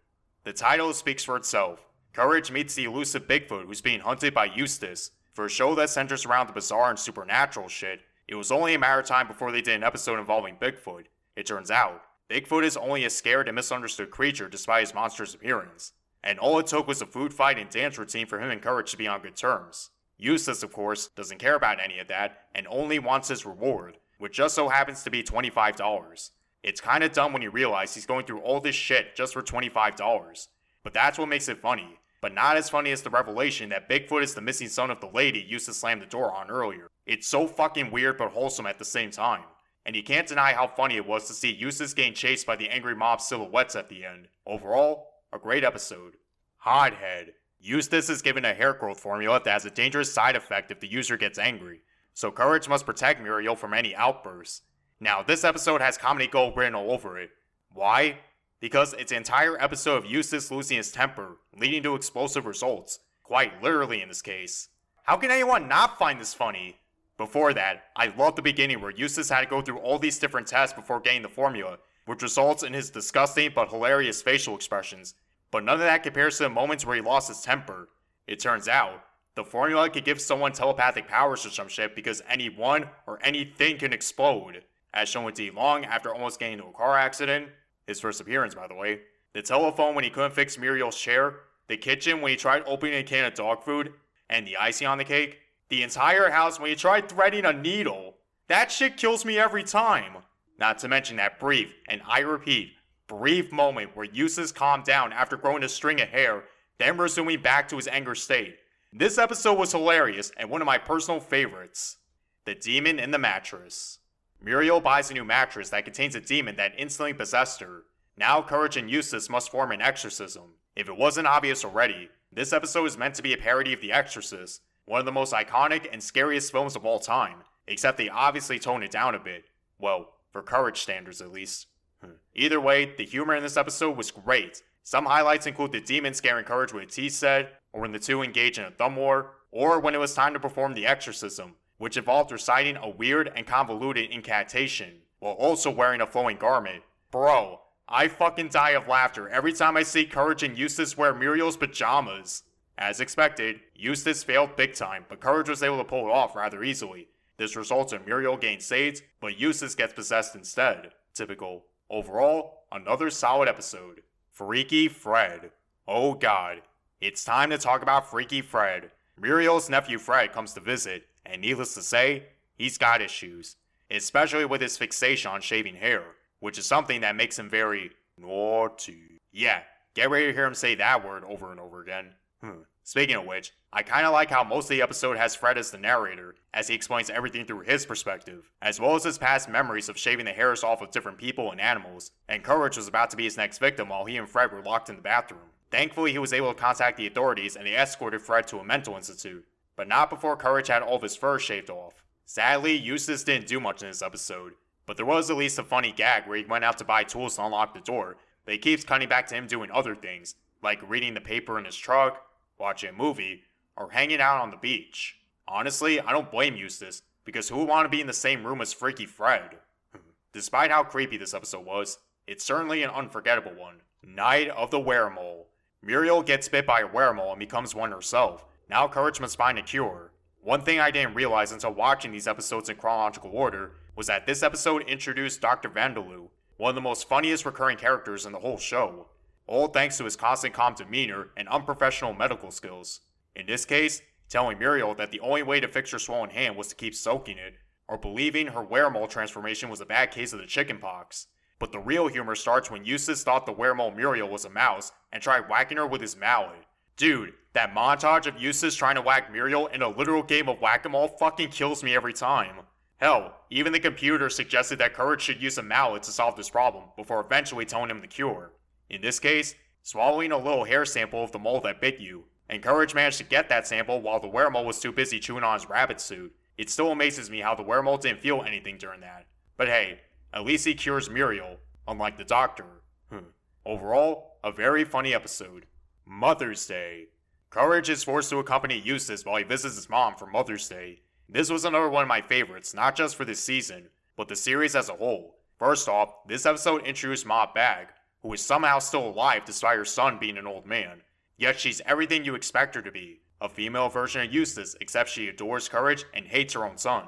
The 0.42 0.52
title 0.52 0.92
speaks 0.92 1.22
for 1.22 1.36
itself. 1.36 1.86
Courage 2.12 2.50
meets 2.50 2.74
the 2.74 2.84
elusive 2.84 3.28
Bigfoot 3.28 3.66
who's 3.66 3.80
being 3.80 4.00
hunted 4.00 4.34
by 4.34 4.46
Eustace. 4.46 5.12
For 5.32 5.44
a 5.44 5.48
show 5.50 5.76
that 5.76 5.90
centers 5.90 6.26
around 6.26 6.48
the 6.48 6.52
bizarre 6.52 6.90
and 6.90 6.98
supernatural 6.98 7.68
shit, 7.68 8.00
it 8.26 8.34
was 8.34 8.50
only 8.50 8.74
a 8.74 8.78
matter 8.80 8.98
of 8.98 9.06
time 9.06 9.28
before 9.28 9.52
they 9.52 9.62
did 9.62 9.76
an 9.76 9.84
episode 9.84 10.18
involving 10.18 10.56
Bigfoot. 10.56 11.04
It 11.36 11.46
turns 11.46 11.70
out, 11.70 12.02
Bigfoot 12.28 12.64
is 12.64 12.76
only 12.76 13.04
a 13.04 13.10
scared 13.10 13.46
and 13.46 13.54
misunderstood 13.54 14.10
creature 14.10 14.48
despite 14.48 14.80
his 14.80 14.94
monstrous 14.94 15.34
appearance. 15.34 15.92
and 16.24 16.38
all 16.38 16.58
it 16.58 16.66
took 16.66 16.88
was 16.88 17.00
a 17.00 17.06
food 17.06 17.32
fight 17.32 17.58
and 17.58 17.70
dance 17.70 17.96
routine 17.96 18.26
for 18.26 18.40
him 18.40 18.50
and 18.50 18.60
Courage 18.60 18.90
to 18.90 18.96
be 18.96 19.06
on 19.06 19.20
good 19.20 19.36
terms. 19.36 19.90
Eustace, 20.18 20.64
of 20.64 20.72
course, 20.72 21.06
doesn't 21.14 21.38
care 21.38 21.54
about 21.54 21.78
any 21.80 22.00
of 22.00 22.08
that 22.08 22.46
and 22.56 22.66
only 22.68 22.98
wants 22.98 23.28
his 23.28 23.46
reward, 23.46 23.96
which 24.18 24.36
just 24.36 24.54
so 24.54 24.68
happens 24.68 25.02
to 25.02 25.10
be 25.10 25.22
$25. 25.22 26.30
It's 26.62 26.80
kinda 26.80 27.08
dumb 27.08 27.32
when 27.32 27.42
you 27.42 27.50
realize 27.50 27.94
he's 27.94 28.06
going 28.06 28.26
through 28.26 28.40
all 28.40 28.60
this 28.60 28.74
shit 28.74 29.14
just 29.16 29.32
for 29.32 29.42
$25. 29.42 30.48
But 30.84 30.92
that's 30.92 31.18
what 31.18 31.28
makes 31.28 31.48
it 31.48 31.62
funny, 31.62 31.98
but 32.20 32.34
not 32.34 32.56
as 32.56 32.68
funny 32.68 32.90
as 32.90 33.02
the 33.02 33.10
revelation 33.10 33.68
that 33.70 33.88
Bigfoot 33.88 34.22
is 34.22 34.34
the 34.34 34.40
missing 34.40 34.68
son 34.68 34.90
of 34.90 35.00
the 35.00 35.08
lady 35.08 35.40
used 35.40 35.66
to 35.66 35.74
slam 35.74 36.00
the 36.00 36.06
door 36.06 36.32
on 36.32 36.50
earlier. 36.50 36.90
It's 37.06 37.26
so 37.26 37.46
fucking 37.46 37.90
weird 37.90 38.18
but 38.18 38.32
wholesome 38.32 38.66
at 38.66 38.78
the 38.78 38.84
same 38.84 39.10
time. 39.10 39.44
And 39.86 39.96
you 39.96 40.02
can't 40.02 40.28
deny 40.28 40.52
how 40.52 40.66
funny 40.66 40.96
it 40.96 41.06
was 41.06 41.26
to 41.28 41.32
see 41.32 41.52
Eustace 41.52 41.94
getting 41.94 42.12
chased 42.12 42.46
by 42.46 42.56
the 42.56 42.68
angry 42.68 42.94
mob 42.94 43.20
silhouettes 43.20 43.76
at 43.76 43.88
the 43.88 44.04
end. 44.04 44.28
Overall, 44.46 45.06
a 45.32 45.38
great 45.38 45.64
episode. 45.64 46.14
Hothead. 46.58 47.32
Eustace 47.60 48.08
is 48.08 48.22
given 48.22 48.44
a 48.44 48.54
hair 48.54 48.72
growth 48.72 49.00
formula 49.00 49.40
that 49.44 49.50
has 49.50 49.64
a 49.64 49.70
dangerous 49.70 50.12
side 50.12 50.36
effect 50.36 50.70
if 50.70 50.80
the 50.80 50.86
user 50.86 51.16
gets 51.16 51.38
angry, 51.38 51.80
so 52.18 52.32
Courage 52.32 52.68
must 52.68 52.84
protect 52.84 53.22
Muriel 53.22 53.54
from 53.54 53.72
any 53.72 53.94
outbursts. 53.94 54.62
Now, 54.98 55.22
this 55.22 55.44
episode 55.44 55.80
has 55.80 55.96
comedy 55.96 56.26
gold 56.26 56.56
written 56.56 56.74
all 56.74 56.90
over 56.90 57.16
it. 57.16 57.30
Why? 57.72 58.18
Because 58.58 58.92
it's 58.94 59.12
an 59.12 59.18
entire 59.18 59.56
episode 59.62 59.98
of 59.98 60.10
Eustace 60.10 60.50
losing 60.50 60.78
his 60.78 60.90
temper, 60.90 61.36
leading 61.56 61.84
to 61.84 61.94
explosive 61.94 62.44
results, 62.44 62.98
quite 63.22 63.62
literally 63.62 64.02
in 64.02 64.08
this 64.08 64.20
case. 64.20 64.68
How 65.04 65.16
can 65.16 65.30
anyone 65.30 65.68
not 65.68 65.96
find 65.96 66.20
this 66.20 66.34
funny? 66.34 66.78
Before 67.18 67.54
that, 67.54 67.84
I 67.94 68.12
love 68.18 68.34
the 68.34 68.42
beginning 68.42 68.80
where 68.80 68.90
Eustace 68.90 69.28
had 69.28 69.42
to 69.42 69.46
go 69.46 69.62
through 69.62 69.78
all 69.78 70.00
these 70.00 70.18
different 70.18 70.48
tests 70.48 70.74
before 70.74 70.98
getting 70.98 71.22
the 71.22 71.28
formula, 71.28 71.78
which 72.06 72.22
results 72.22 72.64
in 72.64 72.72
his 72.72 72.90
disgusting 72.90 73.52
but 73.54 73.70
hilarious 73.70 74.22
facial 74.22 74.56
expressions. 74.56 75.14
But 75.52 75.62
none 75.62 75.74
of 75.74 75.80
that 75.82 76.02
compares 76.02 76.38
to 76.38 76.42
the 76.42 76.50
moments 76.50 76.84
where 76.84 76.96
he 76.96 77.00
lost 77.00 77.28
his 77.28 77.42
temper. 77.42 77.90
It 78.26 78.40
turns 78.40 78.66
out, 78.66 79.04
the 79.38 79.44
formula 79.44 79.88
could 79.88 80.04
give 80.04 80.20
someone 80.20 80.50
telepathic 80.50 81.06
powers 81.06 81.46
or 81.46 81.50
some 81.50 81.68
shit 81.68 81.94
because 81.94 82.24
anyone 82.28 82.90
or 83.06 83.20
anything 83.22 83.78
can 83.78 83.92
explode. 83.92 84.64
As 84.92 85.08
shown 85.08 85.22
with 85.22 85.36
Di 85.36 85.52
Lung 85.52 85.84
after 85.84 86.12
almost 86.12 86.40
getting 86.40 86.54
into 86.54 86.66
a 86.66 86.72
car 86.72 86.98
accident, 86.98 87.46
his 87.86 88.00
first 88.00 88.20
appearance 88.20 88.56
by 88.56 88.66
the 88.66 88.74
way, 88.74 89.02
the 89.34 89.42
telephone 89.42 89.94
when 89.94 90.02
he 90.02 90.10
couldn't 90.10 90.34
fix 90.34 90.58
Muriel's 90.58 91.00
chair, 91.00 91.36
the 91.68 91.76
kitchen 91.76 92.20
when 92.20 92.30
he 92.30 92.36
tried 92.36 92.64
opening 92.66 92.96
a 92.96 93.04
can 93.04 93.26
of 93.26 93.34
dog 93.34 93.62
food, 93.62 93.92
and 94.28 94.44
the 94.44 94.56
icing 94.56 94.88
on 94.88 94.98
the 94.98 95.04
cake, 95.04 95.38
the 95.68 95.84
entire 95.84 96.30
house 96.30 96.58
when 96.58 96.70
he 96.70 96.74
tried 96.74 97.08
threading 97.08 97.44
a 97.44 97.52
needle. 97.52 98.16
That 98.48 98.72
shit 98.72 98.96
kills 98.96 99.24
me 99.24 99.38
every 99.38 99.62
time. 99.62 100.16
Not 100.58 100.78
to 100.78 100.88
mention 100.88 101.16
that 101.18 101.38
brief, 101.38 101.72
and 101.86 102.02
I 102.08 102.20
repeat, 102.20 102.72
brief 103.06 103.52
moment 103.52 103.94
where 103.94 104.06
Eustace 104.06 104.50
calmed 104.50 104.82
down 104.82 105.12
after 105.12 105.36
growing 105.36 105.62
a 105.62 105.68
string 105.68 106.00
of 106.00 106.08
hair, 106.08 106.42
then 106.78 106.96
resuming 106.96 107.40
back 107.40 107.68
to 107.68 107.76
his 107.76 107.86
anger 107.86 108.16
state. 108.16 108.56
This 108.92 109.18
episode 109.18 109.58
was 109.58 109.72
hilarious 109.72 110.32
and 110.38 110.48
one 110.48 110.62
of 110.62 110.66
my 110.66 110.78
personal 110.78 111.20
favorites. 111.20 111.98
The 112.46 112.54
Demon 112.54 112.98
in 112.98 113.10
the 113.10 113.18
Mattress. 113.18 113.98
Muriel 114.40 114.80
buys 114.80 115.10
a 115.10 115.14
new 115.14 115.26
mattress 115.26 115.68
that 115.70 115.84
contains 115.84 116.14
a 116.14 116.22
demon 116.22 116.56
that 116.56 116.72
instantly 116.78 117.12
possessed 117.12 117.60
her. 117.60 117.82
Now 118.16 118.40
Courage 118.40 118.78
and 118.78 118.90
Eustace 118.90 119.28
must 119.28 119.50
form 119.50 119.72
an 119.72 119.82
exorcism. 119.82 120.54
If 120.74 120.88
it 120.88 120.96
wasn't 120.96 121.26
obvious 121.26 121.66
already, 121.66 122.08
this 122.32 122.54
episode 122.54 122.86
is 122.86 122.96
meant 122.96 123.14
to 123.16 123.22
be 123.22 123.34
a 123.34 123.38
parody 123.38 123.74
of 123.74 123.82
The 123.82 123.92
Exorcist, 123.92 124.62
one 124.86 125.00
of 125.00 125.06
the 125.06 125.12
most 125.12 125.34
iconic 125.34 125.86
and 125.92 126.02
scariest 126.02 126.50
films 126.50 126.74
of 126.74 126.86
all 126.86 126.98
time, 126.98 127.42
except 127.66 127.98
they 127.98 128.08
obviously 128.08 128.58
tone 128.58 128.82
it 128.82 128.90
down 128.90 129.14
a 129.14 129.20
bit. 129.20 129.44
Well, 129.78 130.14
for 130.30 130.42
Courage 130.42 130.80
standards 130.80 131.20
at 131.20 131.30
least. 131.30 131.66
Hmm. 132.02 132.12
Either 132.34 132.60
way, 132.60 132.94
the 132.96 133.04
humor 133.04 133.34
in 133.34 133.42
this 133.42 133.58
episode 133.58 133.98
was 133.98 134.10
great. 134.10 134.62
Some 134.82 135.04
highlights 135.04 135.46
include 135.46 135.72
the 135.72 135.80
demon 135.82 136.14
scaring 136.14 136.46
Courage 136.46 136.72
with 136.72 136.84
a 136.84 136.86
T 136.86 137.10
set, 137.10 137.57
or 137.72 137.80
when 137.80 137.92
the 137.92 137.98
two 137.98 138.22
engage 138.22 138.58
in 138.58 138.64
a 138.64 138.70
thumb 138.70 138.96
war, 138.96 139.32
or 139.50 139.80
when 139.80 139.94
it 139.94 140.00
was 140.00 140.14
time 140.14 140.32
to 140.34 140.40
perform 140.40 140.74
the 140.74 140.86
exorcism, 140.86 141.54
which 141.78 141.96
involved 141.96 142.32
reciting 142.32 142.76
a 142.76 142.88
weird 142.88 143.30
and 143.34 143.46
convoluted 143.46 144.10
incantation, 144.10 144.94
while 145.20 145.34
also 145.34 145.70
wearing 145.70 146.00
a 146.00 146.06
flowing 146.06 146.36
garment. 146.36 146.82
Bro, 147.10 147.60
I 147.88 148.08
fucking 148.08 148.48
die 148.48 148.70
of 148.70 148.88
laughter 148.88 149.28
every 149.28 149.52
time 149.52 149.76
I 149.76 149.82
see 149.82 150.04
Courage 150.04 150.42
and 150.42 150.58
Eustace 150.58 150.96
wear 150.96 151.14
Muriel's 151.14 151.56
pajamas. 151.56 152.42
As 152.76 153.00
expected, 153.00 153.60
Eustace 153.74 154.22
failed 154.22 154.56
big 154.56 154.74
time, 154.74 155.04
but 155.08 155.20
Courage 155.20 155.48
was 155.48 155.62
able 155.62 155.78
to 155.78 155.84
pull 155.84 156.06
it 156.06 156.12
off 156.12 156.36
rather 156.36 156.62
easily. 156.62 157.08
This 157.38 157.56
results 157.56 157.92
in 157.92 158.04
Muriel 158.04 158.36
getting 158.36 158.60
saved, 158.60 159.02
but 159.20 159.38
Eustace 159.38 159.74
gets 159.74 159.94
possessed 159.94 160.34
instead. 160.34 160.90
Typical. 161.14 161.64
Overall, 161.90 162.64
another 162.70 163.10
solid 163.10 163.48
episode. 163.48 164.02
Freaky 164.32 164.86
Fred. 164.88 165.50
Oh 165.86 166.14
god. 166.14 166.62
It's 167.00 167.22
time 167.22 167.50
to 167.50 167.58
talk 167.58 167.82
about 167.82 168.10
Freaky 168.10 168.40
Fred. 168.40 168.90
Muriel's 169.20 169.70
nephew 169.70 169.98
Fred 169.98 170.32
comes 170.32 170.52
to 170.54 170.60
visit, 170.60 171.06
and 171.24 171.40
needless 171.40 171.72
to 171.74 171.82
say, 171.82 172.24
he's 172.56 172.76
got 172.76 173.00
issues, 173.00 173.54
especially 173.88 174.44
with 174.44 174.60
his 174.60 174.76
fixation 174.76 175.30
on 175.30 175.40
shaving 175.40 175.76
hair, 175.76 176.02
which 176.40 176.58
is 176.58 176.66
something 176.66 177.02
that 177.02 177.14
makes 177.14 177.38
him 177.38 177.48
very 177.48 177.92
naughty. 178.16 179.20
Yeah, 179.30 179.60
get 179.94 180.10
ready 180.10 180.26
to 180.26 180.32
hear 180.32 180.44
him 180.44 180.54
say 180.54 180.74
that 180.74 181.06
word 181.06 181.22
over 181.22 181.52
and 181.52 181.60
over 181.60 181.80
again. 181.80 182.14
Hmm. 182.40 182.62
Speaking 182.82 183.14
of 183.14 183.26
which, 183.26 183.52
I 183.72 183.84
kinda 183.84 184.10
like 184.10 184.30
how 184.30 184.42
most 184.42 184.64
of 184.64 184.70
the 184.70 184.82
episode 184.82 185.18
has 185.18 185.36
Fred 185.36 185.56
as 185.56 185.70
the 185.70 185.78
narrator, 185.78 186.34
as 186.52 186.66
he 186.66 186.74
explains 186.74 187.10
everything 187.10 187.44
through 187.44 187.60
his 187.60 187.86
perspective, 187.86 188.50
as 188.60 188.80
well 188.80 188.96
as 188.96 189.04
his 189.04 189.18
past 189.18 189.48
memories 189.48 189.88
of 189.88 189.96
shaving 189.96 190.24
the 190.24 190.32
hairs 190.32 190.64
off 190.64 190.82
of 190.82 190.90
different 190.90 191.18
people 191.18 191.52
and 191.52 191.60
animals, 191.60 192.10
and 192.28 192.42
Courage 192.42 192.76
was 192.76 192.88
about 192.88 193.10
to 193.10 193.16
be 193.16 193.22
his 193.22 193.36
next 193.36 193.58
victim 193.58 193.88
while 193.88 194.04
he 194.04 194.16
and 194.16 194.28
Fred 194.28 194.50
were 194.50 194.62
locked 194.62 194.88
in 194.88 194.96
the 194.96 195.02
bathroom. 195.02 195.52
Thankfully, 195.70 196.12
he 196.12 196.18
was 196.18 196.32
able 196.32 196.52
to 196.52 196.60
contact 196.60 196.96
the 196.96 197.06
authorities 197.06 197.56
and 197.56 197.66
they 197.66 197.76
escorted 197.76 198.22
Fred 198.22 198.46
to 198.48 198.58
a 198.58 198.64
mental 198.64 198.96
institute, 198.96 199.46
but 199.76 199.88
not 199.88 200.10
before 200.10 200.36
Courage 200.36 200.68
had 200.68 200.82
all 200.82 200.96
of 200.96 201.02
his 201.02 201.16
fur 201.16 201.38
shaved 201.38 201.70
off. 201.70 202.02
Sadly, 202.24 202.76
Eustace 202.76 203.24
didn't 203.24 203.46
do 203.46 203.60
much 203.60 203.82
in 203.82 203.88
this 203.88 204.02
episode, 204.02 204.54
but 204.86 204.96
there 204.96 205.06
was 205.06 205.30
at 205.30 205.36
least 205.36 205.58
a 205.58 205.62
funny 205.62 205.92
gag 205.92 206.26
where 206.26 206.38
he 206.38 206.44
went 206.44 206.64
out 206.64 206.78
to 206.78 206.84
buy 206.84 207.04
tools 207.04 207.36
to 207.36 207.44
unlock 207.44 207.74
the 207.74 207.80
door, 207.80 208.16
but 208.44 208.52
he 208.52 208.58
keeps 208.58 208.84
cutting 208.84 209.08
back 209.08 209.26
to 209.28 209.34
him 209.34 209.46
doing 209.46 209.70
other 209.70 209.94
things, 209.94 210.34
like 210.62 210.88
reading 210.88 211.14
the 211.14 211.20
paper 211.20 211.58
in 211.58 211.64
his 211.64 211.76
truck, 211.76 212.26
watching 212.58 212.90
a 212.90 212.92
movie, 212.92 213.42
or 213.76 213.90
hanging 213.90 214.20
out 214.20 214.40
on 214.40 214.50
the 214.50 214.56
beach. 214.56 215.18
Honestly, 215.46 216.00
I 216.00 216.12
don't 216.12 216.30
blame 216.30 216.56
Eustace, 216.56 217.02
because 217.24 217.48
who 217.48 217.58
would 217.58 217.68
want 217.68 217.84
to 217.84 217.90
be 217.90 218.00
in 218.00 218.06
the 218.06 218.12
same 218.12 218.46
room 218.46 218.60
as 218.60 218.72
Freaky 218.72 219.06
Fred? 219.06 219.58
Despite 220.32 220.70
how 220.70 220.82
creepy 220.82 221.18
this 221.18 221.34
episode 221.34 221.66
was, 221.66 221.98
it's 222.26 222.44
certainly 222.44 222.82
an 222.82 222.90
unforgettable 222.90 223.54
one. 223.54 223.82
Night 224.02 224.48
of 224.48 224.70
the 224.70 224.80
Weremole. 224.80 225.44
Muriel 225.82 226.22
gets 226.22 226.48
bit 226.48 226.66
by 226.66 226.80
a 226.80 226.88
weremole 226.88 227.30
and 227.30 227.38
becomes 227.38 227.74
one 227.74 227.92
herself, 227.92 228.44
now 228.68 228.88
Courage 228.88 229.20
must 229.20 229.38
find 229.38 229.58
a 229.58 229.62
cure. 229.62 230.10
One 230.42 230.62
thing 230.62 230.80
I 230.80 230.90
didn't 230.90 231.14
realize 231.14 231.52
until 231.52 231.72
watching 231.72 232.10
these 232.10 232.26
episodes 232.26 232.68
in 232.68 232.76
chronological 232.76 233.30
order 233.32 233.72
was 233.96 234.08
that 234.08 234.26
this 234.26 234.42
episode 234.42 234.82
introduced 234.88 235.40
Dr. 235.40 235.68
Vindaloo, 235.68 236.28
one 236.56 236.70
of 236.70 236.74
the 236.74 236.80
most 236.80 237.08
funniest 237.08 237.46
recurring 237.46 237.76
characters 237.76 238.26
in 238.26 238.32
the 238.32 238.40
whole 238.40 238.58
show, 238.58 239.06
all 239.46 239.68
thanks 239.68 239.96
to 239.98 240.04
his 240.04 240.16
constant 240.16 240.52
calm 240.52 240.74
demeanor 240.74 241.28
and 241.36 241.48
unprofessional 241.48 242.12
medical 242.12 242.50
skills. 242.50 243.00
In 243.36 243.46
this 243.46 243.64
case, 243.64 244.02
telling 244.28 244.58
Muriel 244.58 244.94
that 244.96 245.10
the 245.12 245.20
only 245.20 245.42
way 245.42 245.60
to 245.60 245.68
fix 245.68 245.92
her 245.92 245.98
swollen 245.98 246.30
hand 246.30 246.56
was 246.56 246.68
to 246.68 246.74
keep 246.74 246.94
soaking 246.94 247.38
it, 247.38 247.54
or 247.86 247.96
believing 247.96 248.48
her 248.48 248.64
weremole 248.64 249.08
transformation 249.08 249.70
was 249.70 249.80
a 249.80 249.86
bad 249.86 250.10
case 250.10 250.32
of 250.32 250.40
the 250.40 250.46
chickenpox. 250.46 251.28
But 251.58 251.72
the 251.72 251.80
real 251.80 252.08
humor 252.08 252.34
starts 252.34 252.70
when 252.70 252.84
Eustace 252.84 253.24
thought 253.24 253.46
the 253.46 253.52
weremole 253.52 253.94
Muriel 253.94 254.28
was 254.28 254.44
a 254.44 254.50
mouse 254.50 254.92
and 255.12 255.22
tried 255.22 255.48
whacking 255.48 255.78
her 255.78 255.86
with 255.86 256.00
his 256.00 256.16
mallet. 256.16 256.64
Dude, 256.96 257.34
that 257.52 257.74
montage 257.74 258.26
of 258.26 258.40
Eustace 258.40 258.76
trying 258.76 258.94
to 258.96 259.02
whack 259.02 259.32
Muriel 259.32 259.66
in 259.68 259.82
a 259.82 259.88
literal 259.88 260.22
game 260.22 260.48
of 260.48 260.60
whack-a-mole 260.60 261.16
fucking 261.18 261.50
kills 261.50 261.82
me 261.82 261.94
every 261.94 262.12
time. 262.12 262.56
Hell, 262.98 263.36
even 263.50 263.72
the 263.72 263.80
computer 263.80 264.28
suggested 264.28 264.78
that 264.78 264.94
Courage 264.94 265.22
should 265.22 265.40
use 265.40 265.58
a 265.58 265.62
mallet 265.62 266.02
to 266.04 266.10
solve 266.10 266.36
this 266.36 266.50
problem, 266.50 266.84
before 266.96 267.20
eventually 267.20 267.64
telling 267.64 267.90
him 267.90 268.00
the 268.00 268.08
cure. 268.08 268.52
In 268.90 269.00
this 269.00 269.20
case, 269.20 269.54
swallowing 269.82 270.32
a 270.32 270.38
little 270.38 270.64
hair 270.64 270.84
sample 270.84 271.22
of 271.22 271.30
the 271.30 271.38
mole 271.38 271.60
that 271.60 271.80
bit 271.80 272.00
you, 272.00 272.24
and 272.48 272.62
Courage 272.62 272.94
managed 272.94 273.18
to 273.18 273.24
get 273.24 273.48
that 273.48 273.68
sample 273.68 274.00
while 274.00 274.18
the 274.18 274.28
weremole 274.28 274.64
was 274.64 274.80
too 274.80 274.90
busy 274.90 275.20
chewing 275.20 275.44
on 275.44 275.54
his 275.54 275.68
rabbit 275.68 276.00
suit. 276.00 276.34
It 276.56 276.70
still 276.70 276.90
amazes 276.90 277.30
me 277.30 277.40
how 277.40 277.54
the 277.54 277.62
weremole 277.62 278.00
didn't 278.00 278.20
feel 278.20 278.42
anything 278.42 278.78
during 278.78 279.00
that. 279.02 279.26
But 279.56 279.68
hey, 279.68 280.00
he 280.34 280.74
cures 280.74 281.10
Muriel, 281.10 281.56
unlike 281.86 282.18
the 282.18 282.24
doctor. 282.24 282.82
Hmm. 283.10 283.30
Overall, 283.64 284.38
a 284.44 284.52
very 284.52 284.84
funny 284.84 285.14
episode. 285.14 285.66
Mother's 286.06 286.66
Day. 286.66 287.08
Courage 287.50 287.88
is 287.88 288.04
forced 288.04 288.30
to 288.30 288.38
accompany 288.38 288.78
Eustace 288.78 289.24
while 289.24 289.36
he 289.36 289.44
visits 289.44 289.76
his 289.76 289.88
mom 289.88 290.14
for 290.16 290.26
Mother's 290.26 290.68
Day. 290.68 291.00
This 291.28 291.50
was 291.50 291.64
another 291.64 291.88
one 291.88 292.02
of 292.02 292.08
my 292.08 292.22
favorites, 292.22 292.74
not 292.74 292.96
just 292.96 293.16
for 293.16 293.24
this 293.24 293.42
season, 293.42 293.88
but 294.16 294.28
the 294.28 294.36
series 294.36 294.74
as 294.74 294.88
a 294.88 294.94
whole. 294.94 295.38
First 295.58 295.88
off, 295.88 296.26
this 296.26 296.46
episode 296.46 296.86
introduced 296.86 297.26
Ma 297.26 297.46
Bagge, 297.52 297.88
who 298.22 298.32
is 298.32 298.40
somehow 298.40 298.78
still 298.78 299.08
alive 299.08 299.44
despite 299.44 299.76
her 299.76 299.84
son 299.84 300.18
being 300.18 300.38
an 300.38 300.46
old 300.46 300.66
man. 300.66 301.02
Yet 301.36 301.58
she's 301.58 301.82
everything 301.86 302.24
you 302.24 302.34
expect 302.34 302.74
her 302.74 302.82
to 302.82 302.90
be 302.90 303.20
a 303.40 303.48
female 303.48 303.88
version 303.88 304.22
of 304.22 304.32
Eustace, 304.32 304.76
except 304.80 305.10
she 305.10 305.28
adores 305.28 305.68
Courage 305.68 306.04
and 306.12 306.26
hates 306.26 306.54
her 306.54 306.64
own 306.64 306.76
son. 306.76 307.04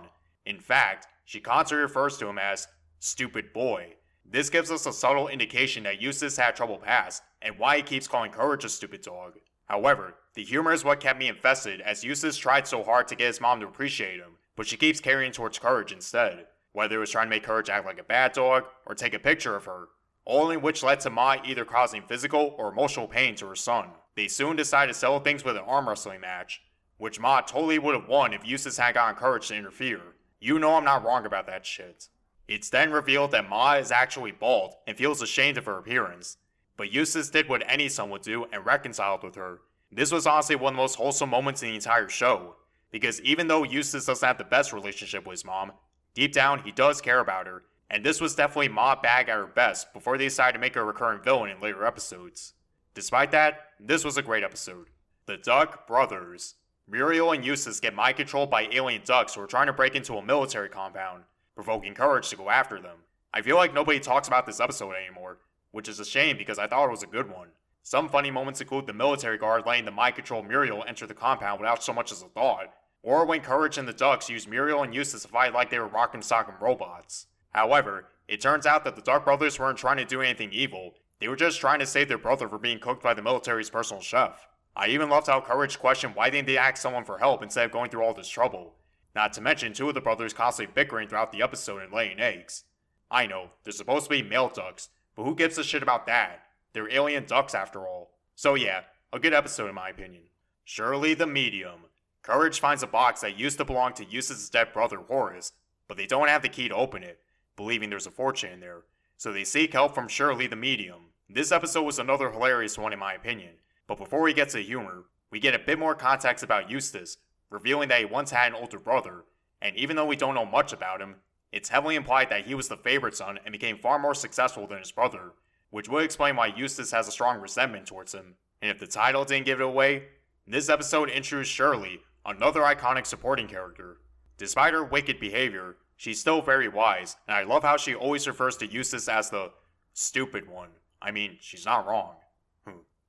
In 0.47 0.61
fact, 0.61 1.07
she 1.25 1.41
constantly 1.41 1.83
refers 1.83 2.19
to 2.19 2.29
him 2.29 2.39
as 2.39 2.69
stupid 3.01 3.53
boy. 3.53 3.95
This 4.25 4.51
gives 4.51 4.71
us 4.71 4.87
a 4.87 4.93
subtle 4.93 5.27
indication 5.27 5.83
that 5.85 6.01
Eustace 6.01 6.37
had 6.37 6.55
trouble 6.55 6.77
past, 6.77 7.23
and 7.43 7.59
why 7.59 7.79
he 7.79 7.83
keeps 7.83 8.07
calling 8.07 8.31
Courage 8.31 8.65
a 8.65 8.69
stupid 8.69 9.01
dog. 9.01 9.39
However, 9.65 10.15
the 10.35 10.45
humor 10.45 10.73
is 10.73 10.85
what 10.85 11.01
kept 11.01 11.19
me 11.19 11.29
invested 11.29 11.81
as 11.81 12.05
Eustace 12.05 12.37
tried 12.37 12.69
so 12.69 12.85
hard 12.85 13.09
to 13.09 13.17
get 13.17 13.29
his 13.29 13.41
mom 13.41 13.59
to 13.61 13.67
appreciate 13.67 14.21
him, 14.21 14.37
but 14.55 14.67
she 14.67 14.77
keeps 14.77 15.01
carrying 15.01 15.33
towards 15.33 15.59
Courage 15.59 15.93
instead, 15.93 16.47
whether 16.73 16.97
it 16.97 17.01
was 17.01 17.11
trying 17.11 17.27
to 17.27 17.31
make 17.31 17.43
Courage 17.43 17.71
act 17.71 17.87
like 17.87 17.99
a 17.99 18.05
bad 18.05 18.33
dog 18.33 18.65
or 18.87 18.95
take 18.95 19.15
a 19.15 19.19
picture 19.19 19.57
of 19.57 19.65
her, 19.65 19.89
all 20.27 20.51
in 20.51 20.61
which 20.61 20.83
led 20.83 21.01
to 21.01 21.11
Ma 21.11 21.37
either 21.43 21.65
causing 21.65 22.03
physical 22.03 22.55
or 22.59 22.71
emotional 22.71 23.09
pain 23.09 23.35
to 23.37 23.47
her 23.47 23.57
son. 23.57 23.89
They 24.15 24.29
soon 24.29 24.57
decide 24.57 24.87
to 24.87 24.95
settle 24.95 25.21
things 25.21 25.43
with 25.43 25.57
an 25.57 25.65
arm 25.67 25.89
wrestling 25.89 26.21
match, 26.21 26.61
which 26.99 27.19
Ma 27.19 27.41
totally 27.41 27.79
would 27.79 27.95
have 27.95 28.09
won 28.09 28.35
if 28.35 28.47
Eustace 28.47 28.77
had 28.77 28.95
gotten 28.95 29.17
Courage 29.17 29.49
to 29.49 29.57
interfere. 29.57 30.03
You 30.39 30.59
know 30.59 30.75
I'm 30.75 30.85
not 30.85 31.03
wrong 31.03 31.25
about 31.25 31.47
that 31.47 31.65
shit. 31.65 32.09
It's 32.51 32.69
then 32.69 32.91
revealed 32.91 33.31
that 33.31 33.49
Ma 33.49 33.75
is 33.75 33.93
actually 33.93 34.33
bald 34.33 34.75
and 34.85 34.99
feels 34.99 35.23
ashamed 35.23 35.57
of 35.57 35.67
her 35.67 35.79
appearance, 35.79 36.37
but 36.77 36.93
Eustace 36.93 37.31
did 37.31 37.49
what 37.49 37.63
any 37.65 37.89
son 37.89 38.11
would 38.11 38.23
do 38.23 38.47
and 38.53 38.67
reconciled 38.67 39.23
with 39.23 39.37
her. 39.37 39.61
This 39.93 40.11
was 40.11 40.27
honestly 40.27 40.57
one 40.57 40.73
of 40.73 40.77
the 40.77 40.83
most 40.83 40.97
wholesome 40.97 41.31
moments 41.31 41.63
in 41.63 41.69
the 41.69 41.77
entire 41.77 42.09
show, 42.09 42.57
because 42.91 43.21
even 43.21 43.47
though 43.47 43.63
Eustace 43.63 44.07
doesn't 44.07 44.27
have 44.27 44.37
the 44.37 44.43
best 44.43 44.73
relationship 44.73 45.25
with 45.25 45.35
his 45.35 45.45
mom, 45.45 45.71
deep 46.13 46.33
down 46.33 46.65
he 46.65 46.73
does 46.73 47.01
care 47.01 47.21
about 47.21 47.47
her, 47.47 47.63
and 47.89 48.05
this 48.05 48.21
was 48.21 48.35
definitely 48.35 48.67
Ma 48.67 48.97
Bagge 49.01 49.29
at 49.29 49.39
her 49.39 49.47
best 49.47 49.93
before 49.93 50.19
they 50.19 50.25
decided 50.25 50.55
to 50.55 50.59
make 50.59 50.75
her 50.75 50.81
a 50.81 50.85
recurring 50.85 51.23
villain 51.23 51.51
in 51.51 51.61
later 51.61 51.87
episodes. 51.87 52.55
Despite 52.95 53.31
that, 53.31 53.61
this 53.79 54.05
was 54.05 54.17
a 54.17 54.23
great 54.23 54.43
episode. 54.43 54.89
The 55.27 55.37
Duck 55.37 55.87
Brothers. 55.87 56.57
Muriel 56.89 57.31
and 57.31 57.45
Eustace 57.45 57.79
get 57.79 57.95
mind 57.95 58.17
controlled 58.17 58.51
by 58.51 58.67
alien 58.73 59.03
ducks 59.05 59.37
who 59.37 59.41
are 59.41 59.47
trying 59.47 59.69
to 59.69 59.73
break 59.73 59.95
into 59.95 60.17
a 60.17 60.23
military 60.25 60.69
compound, 60.69 61.23
provoking 61.55 61.95
Courage 61.95 62.29
to 62.31 62.37
go 62.37 62.51
after 62.51 62.81
them. 62.81 62.99
I 63.33 63.43
feel 63.43 63.57
like 63.57 63.73
nobody 63.75 64.01
talks 64.01 64.29
about 64.29 64.47
this 64.47 64.61
episode 64.61 64.95
anymore, 64.95 65.39
which 65.71 65.89
is 65.89 66.01
a 66.01 66.05
shame 66.05 66.37
because 66.37 66.59
I 66.59 66.67
thought 66.67 66.87
it 66.87 66.91
was 66.91 67.03
a 67.03 67.07
good 67.07 67.31
one. 67.31 67.49
Some 67.83 68.09
funny 68.09 68.31
moments 68.31 68.61
include 68.61 68.87
the 68.87 68.93
military 68.93 69.39
guard 69.39 69.65
letting 69.67 69.85
the 69.85 69.91
mind 69.91 70.17
control 70.17 70.43
Muriel 70.43 70.85
enter 70.87 71.07
the 71.07 71.15
compound 71.15 71.61
without 71.61 71.83
so 71.83 71.93
much 71.93 72.13
as 72.13 72.23
a 72.23 72.27
thought, 72.27 72.73
or 73.03 73.25
when 73.25 73.41
Courage 73.41 73.79
and 73.79 73.89
the 73.89 73.93
Ducks 73.93 74.29
use 74.29 74.47
Muriel 74.47 74.83
and 74.83 74.95
Eustace 74.95 75.23
to 75.23 75.29
fight 75.29 75.55
like 75.55 75.71
they 75.71 75.79
were 75.79 75.87
rockin' 75.87 76.23
sockin' 76.23 76.57
robots. 76.61 77.27
However, 77.51 78.09
it 78.29 78.41
turns 78.41 78.67
out 78.67 78.85
that 78.85 78.97
the 78.97 79.03
Duck 79.03 79.25
brothers 79.25 79.59
weren't 79.59 79.79
trying 79.79 79.97
to 79.97 80.05
do 80.05 80.21
anything 80.21 80.53
evil, 80.53 80.95
they 81.21 81.29
were 81.29 81.37
just 81.37 81.61
trying 81.61 81.81
to 81.81 81.87
save 81.87 82.09
their 82.09 82.19
brother 82.19 82.49
from 82.49 82.63
being 82.63 82.79
cooked 82.79 83.03
by 83.03 83.15
the 83.15 83.23
military's 83.23 83.71
personal 83.71 84.03
chef. 84.03 84.49
I 84.75 84.89
even 84.89 85.11
loved 85.11 85.27
how 85.27 85.41
Courage 85.41 85.79
questioned 85.79 86.15
why 86.15 86.31
didn't 86.31 86.47
they 86.47 86.57
ask 86.57 86.79
someone 86.79 87.05
for 87.05 87.19
help 87.19 87.43
instead 87.43 87.67
of 87.67 87.73
going 87.73 87.91
through 87.91 88.03
all 88.03 88.15
this 88.15 88.29
trouble. 88.29 88.75
Not 89.15 89.33
to 89.35 89.41
mention 89.41 89.73
two 89.73 89.89
of 89.89 89.95
the 89.95 90.01
brothers 90.01 90.33
constantly 90.33 90.73
bickering 90.75 91.09
throughout 91.09 91.33
the 91.33 91.43
episode 91.43 91.83
and 91.83 91.93
laying 91.93 92.21
eggs. 92.21 92.65
I 93.11 93.27
know, 93.27 93.51
they're 93.65 93.73
supposed 93.73 94.05
to 94.05 94.11
be 94.11 94.23
male 94.23 94.49
ducks, 94.49 94.89
but 95.17 95.25
who 95.25 95.35
gives 95.35 95.59
a 95.59 95.65
shit 95.65 95.83
about 95.83 96.07
that? 96.07 96.45
They're 96.73 96.93
alien 96.93 97.25
ducks 97.27 97.55
after 97.55 97.87
all. 97.87 98.13
So 98.37 98.55
yeah, 98.55 98.83
a 99.13 99.19
good 99.19 99.35
episode 99.35 99.69
in 99.69 99.75
my 99.75 99.89
opinion. 99.89 100.23
Shirley 100.65 101.15
the 101.15 101.27
Medium. 101.27 101.87
Courage 102.23 102.61
finds 102.61 102.83
a 102.83 102.87
box 102.87 103.23
that 103.23 103.39
used 103.39 103.59
to 103.59 103.65
belong 103.65 103.93
to 103.95 104.05
Eustace's 104.05 104.51
dead 104.51 104.73
brother 104.73 104.99
Horace, 104.99 105.53
but 105.89 105.97
they 105.97 106.07
don't 106.07 106.29
have 106.29 106.43
the 106.43 106.49
key 106.49 106.69
to 106.69 106.75
open 106.75 107.03
it, 107.03 107.19
believing 107.57 107.91
there's 107.91 108.07
a 108.07 108.11
fortune 108.11 108.53
in 108.53 108.61
there. 108.61 108.83
So 109.17 109.33
they 109.33 109.43
seek 109.43 109.73
help 109.73 109.95
from 109.95 110.07
Shirley 110.07 110.47
the 110.47 110.55
Medium. 110.55 111.07
This 111.29 111.51
episode 111.51 111.83
was 111.83 111.99
another 111.99 112.31
hilarious 112.31 112.79
one 112.79 112.93
in 112.93 112.99
my 112.99 113.15
opinion, 113.15 113.55
but 113.87 113.99
before 113.99 114.23
we 114.23 114.33
get 114.33 114.51
to 114.51 114.61
humor, 114.61 115.05
we 115.31 115.41
get 115.41 115.55
a 115.55 115.59
bit 115.59 115.79
more 115.79 115.95
context 115.95 116.45
about 116.45 116.71
Eustace, 116.71 117.17
revealing 117.51 117.89
that 117.89 117.99
he 117.99 118.05
once 118.05 118.31
had 118.31 118.53
an 118.53 118.59
older 118.59 118.79
brother, 118.79 119.25
and 119.61 119.77
even 119.77 119.97
though 119.97 120.07
we 120.07 120.17
don't 120.17 120.35
know 120.35 120.47
much 120.47 120.73
about 120.73 121.01
him, 121.01 121.17
it's 121.53 121.69
heavily 121.69 121.97
implied 121.97 122.31
that 122.31 122.47
he 122.47 122.55
was 122.55 122.69
the 122.69 122.77
favorite 122.77 123.17
son 123.17 123.39
and 123.45 123.53
became 123.53 123.77
far 123.77 123.99
more 123.99 124.15
successful 124.15 124.67
than 124.67 124.79
his 124.79 124.93
brother, 124.93 125.33
which 125.71 125.89
would 125.89 126.05
explain 126.05 126.37
why 126.37 126.47
Eustace 126.47 126.93
has 126.93 127.09
a 127.09 127.13
strong 127.13 127.41
resentment 127.41 127.87
towards 127.87 128.15
him. 128.15 128.37
And 128.63 128.71
if 128.71 128.79
the 128.79 128.87
title 128.87 129.25
didn't 129.25 129.47
give 129.47 129.61
it 129.61 129.65
away, 129.65 130.05
this 130.47 130.69
episode 130.69 131.11
introduced 131.11 131.51
Shirley, 131.53 132.01
another 132.25 132.61
iconic 132.61 133.07
supporting 133.07 133.49
character. 133.49 133.99
Despite 134.39 134.73
her 134.73 134.85
wicked 134.85 135.19
behavior, 135.21 135.77
she's 135.97 136.21
still 136.21 136.41
very 136.41 136.69
wise, 136.69 137.17
and 137.27 137.37
I 137.37 137.43
love 137.43 137.63
how 137.63 137.77
she 137.77 137.95
always 137.95 138.27
refers 138.27 138.57
to 138.59 138.67
Eustace 138.67 139.09
as 139.09 139.31
the 139.31 139.51
stupid 139.93 140.49
one. 140.49 140.71
I 141.03 141.11
mean, 141.11 141.39
she's 141.41 141.65
not 141.65 141.87
wrong. 141.87 142.15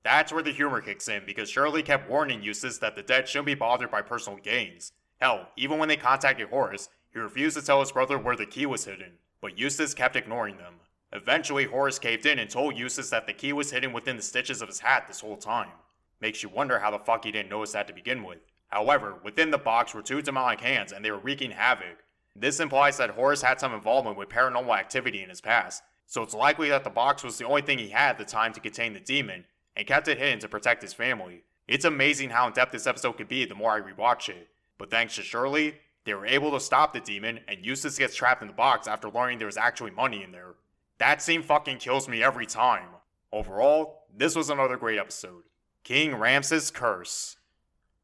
That's 0.04 0.34
where 0.34 0.44
the 0.44 0.52
humor 0.52 0.82
kicks 0.82 1.08
in 1.08 1.24
because 1.26 1.50
Shirley 1.50 1.84
kept 1.84 2.10
warning 2.10 2.42
Eustace 2.42 2.80
that 2.80 2.96
the 2.96 3.04
dead 3.04 3.28
shouldn't 3.28 3.46
be 3.46 3.56
bothered 3.56 3.92
by 3.92 4.02
personal 4.02 4.40
gains. 4.40 4.92
Hell, 5.20 5.50
even 5.56 5.78
when 5.78 5.90
they 5.90 5.98
contacted 5.98 6.50
Horace, 6.50 6.90
he 7.14 7.20
refused 7.20 7.58
to 7.58 7.64
tell 7.64 7.82
his 7.82 7.92
brother 7.92 8.18
where 8.18 8.36
the 8.36 8.46
key 8.46 8.66
was 8.66 8.86
hidden, 8.86 9.14
but 9.42 9.60
Eustace 9.60 9.94
kept 9.94 10.16
ignoring 10.16 10.58
them. 10.58 10.76
Eventually, 11.14 11.66
Horace 11.66 12.00
caved 12.00 12.26
in 12.26 12.40
and 12.40 12.50
told 12.50 12.78
Eustace 12.78 13.10
that 13.10 13.28
the 13.28 13.34
key 13.34 13.54
was 13.54 13.72
hidden 13.72 13.94
within 13.94 14.16
the 14.16 14.22
stitches 14.22 14.62
of 14.62 14.70
his 14.70 14.80
hat 14.80 15.08
this 15.08 15.20
whole 15.20 15.38
time. 15.38 15.74
Makes 16.22 16.42
you 16.42 16.50
wonder 16.50 16.80
how 16.80 16.90
the 16.90 17.00
fuck 17.00 17.26
he 17.26 17.32
didn't 17.32 17.50
notice 17.50 17.74
that 17.74 17.88
to 17.88 17.94
begin 17.94 18.24
with. 18.24 18.40
However, 18.68 19.16
within 19.24 19.52
the 19.52 19.58
box 19.58 19.94
were 19.94 20.02
two 20.02 20.22
demonic 20.22 20.62
hands 20.62 20.94
and 20.94 21.04
they 21.04 21.12
were 21.12 21.20
wreaking 21.20 21.52
havoc. 21.52 21.98
This 22.36 22.62
implies 22.62 22.98
that 22.98 23.10
Horace 23.12 23.42
had 23.42 23.60
some 23.60 23.74
involvement 23.74 24.18
with 24.18 24.30
paranormal 24.30 24.78
activity 24.78 25.22
in 25.22 25.30
his 25.30 25.42
past, 25.42 25.84
so 26.08 26.24
it's 26.24 26.34
likely 26.34 26.70
that 26.70 26.86
the 26.86 26.90
box 26.90 27.24
was 27.24 27.38
the 27.38 27.46
only 27.46 27.62
thing 27.62 27.78
he 27.78 27.90
had 27.90 28.12
at 28.12 28.18
the 28.18 28.26
time 28.26 28.54
to 28.54 28.62
contain 28.62 28.94
the 28.94 29.02
demon, 29.02 29.44
and 29.76 29.88
kept 29.88 30.08
it 30.08 30.18
hidden 30.18 30.40
to 30.40 30.48
protect 30.48 30.82
his 30.82 30.94
family. 30.94 31.44
It's 31.68 31.86
amazing 31.86 32.32
how 32.32 32.48
in 32.48 32.54
depth 32.54 32.72
this 32.72 32.88
episode 32.88 33.14
could 33.14 33.28
be 33.28 33.46
the 33.46 33.56
more 33.56 33.72
I 33.72 33.80
rewatch 33.82 34.30
it, 34.30 34.50
but 34.78 34.90
thanks 34.90 35.16
to 35.16 35.22
Shirley, 35.22 35.76
they 36.04 36.14
were 36.14 36.26
able 36.26 36.52
to 36.52 36.60
stop 36.60 36.94
the 36.94 37.00
demon, 37.00 37.40
and 37.48 37.66
Eustace 37.66 37.98
gets 37.98 38.16
trapped 38.16 38.42
in 38.42 38.48
the 38.48 38.54
box 38.54 38.88
after 38.88 39.10
learning 39.10 39.38
there 39.38 39.46
was 39.46 39.58
actually 39.58 39.92
money 39.92 40.24
in 40.24 40.32
there. 40.32 40.56
That 40.98 41.22
scene 41.22 41.44
fucking 41.44 41.78
kills 41.78 42.08
me 42.08 42.24
every 42.24 42.46
time. 42.46 42.90
Overall, 43.32 44.04
this 44.16 44.36
was 44.36 44.50
another 44.50 44.78
great 44.78 45.00
episode. 45.00 45.44
King 45.84 46.16
Ramses' 46.16 46.72
Curse. 46.72 47.38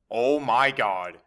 Oh 0.10 0.40
my 0.40 0.72
god. 0.72 1.18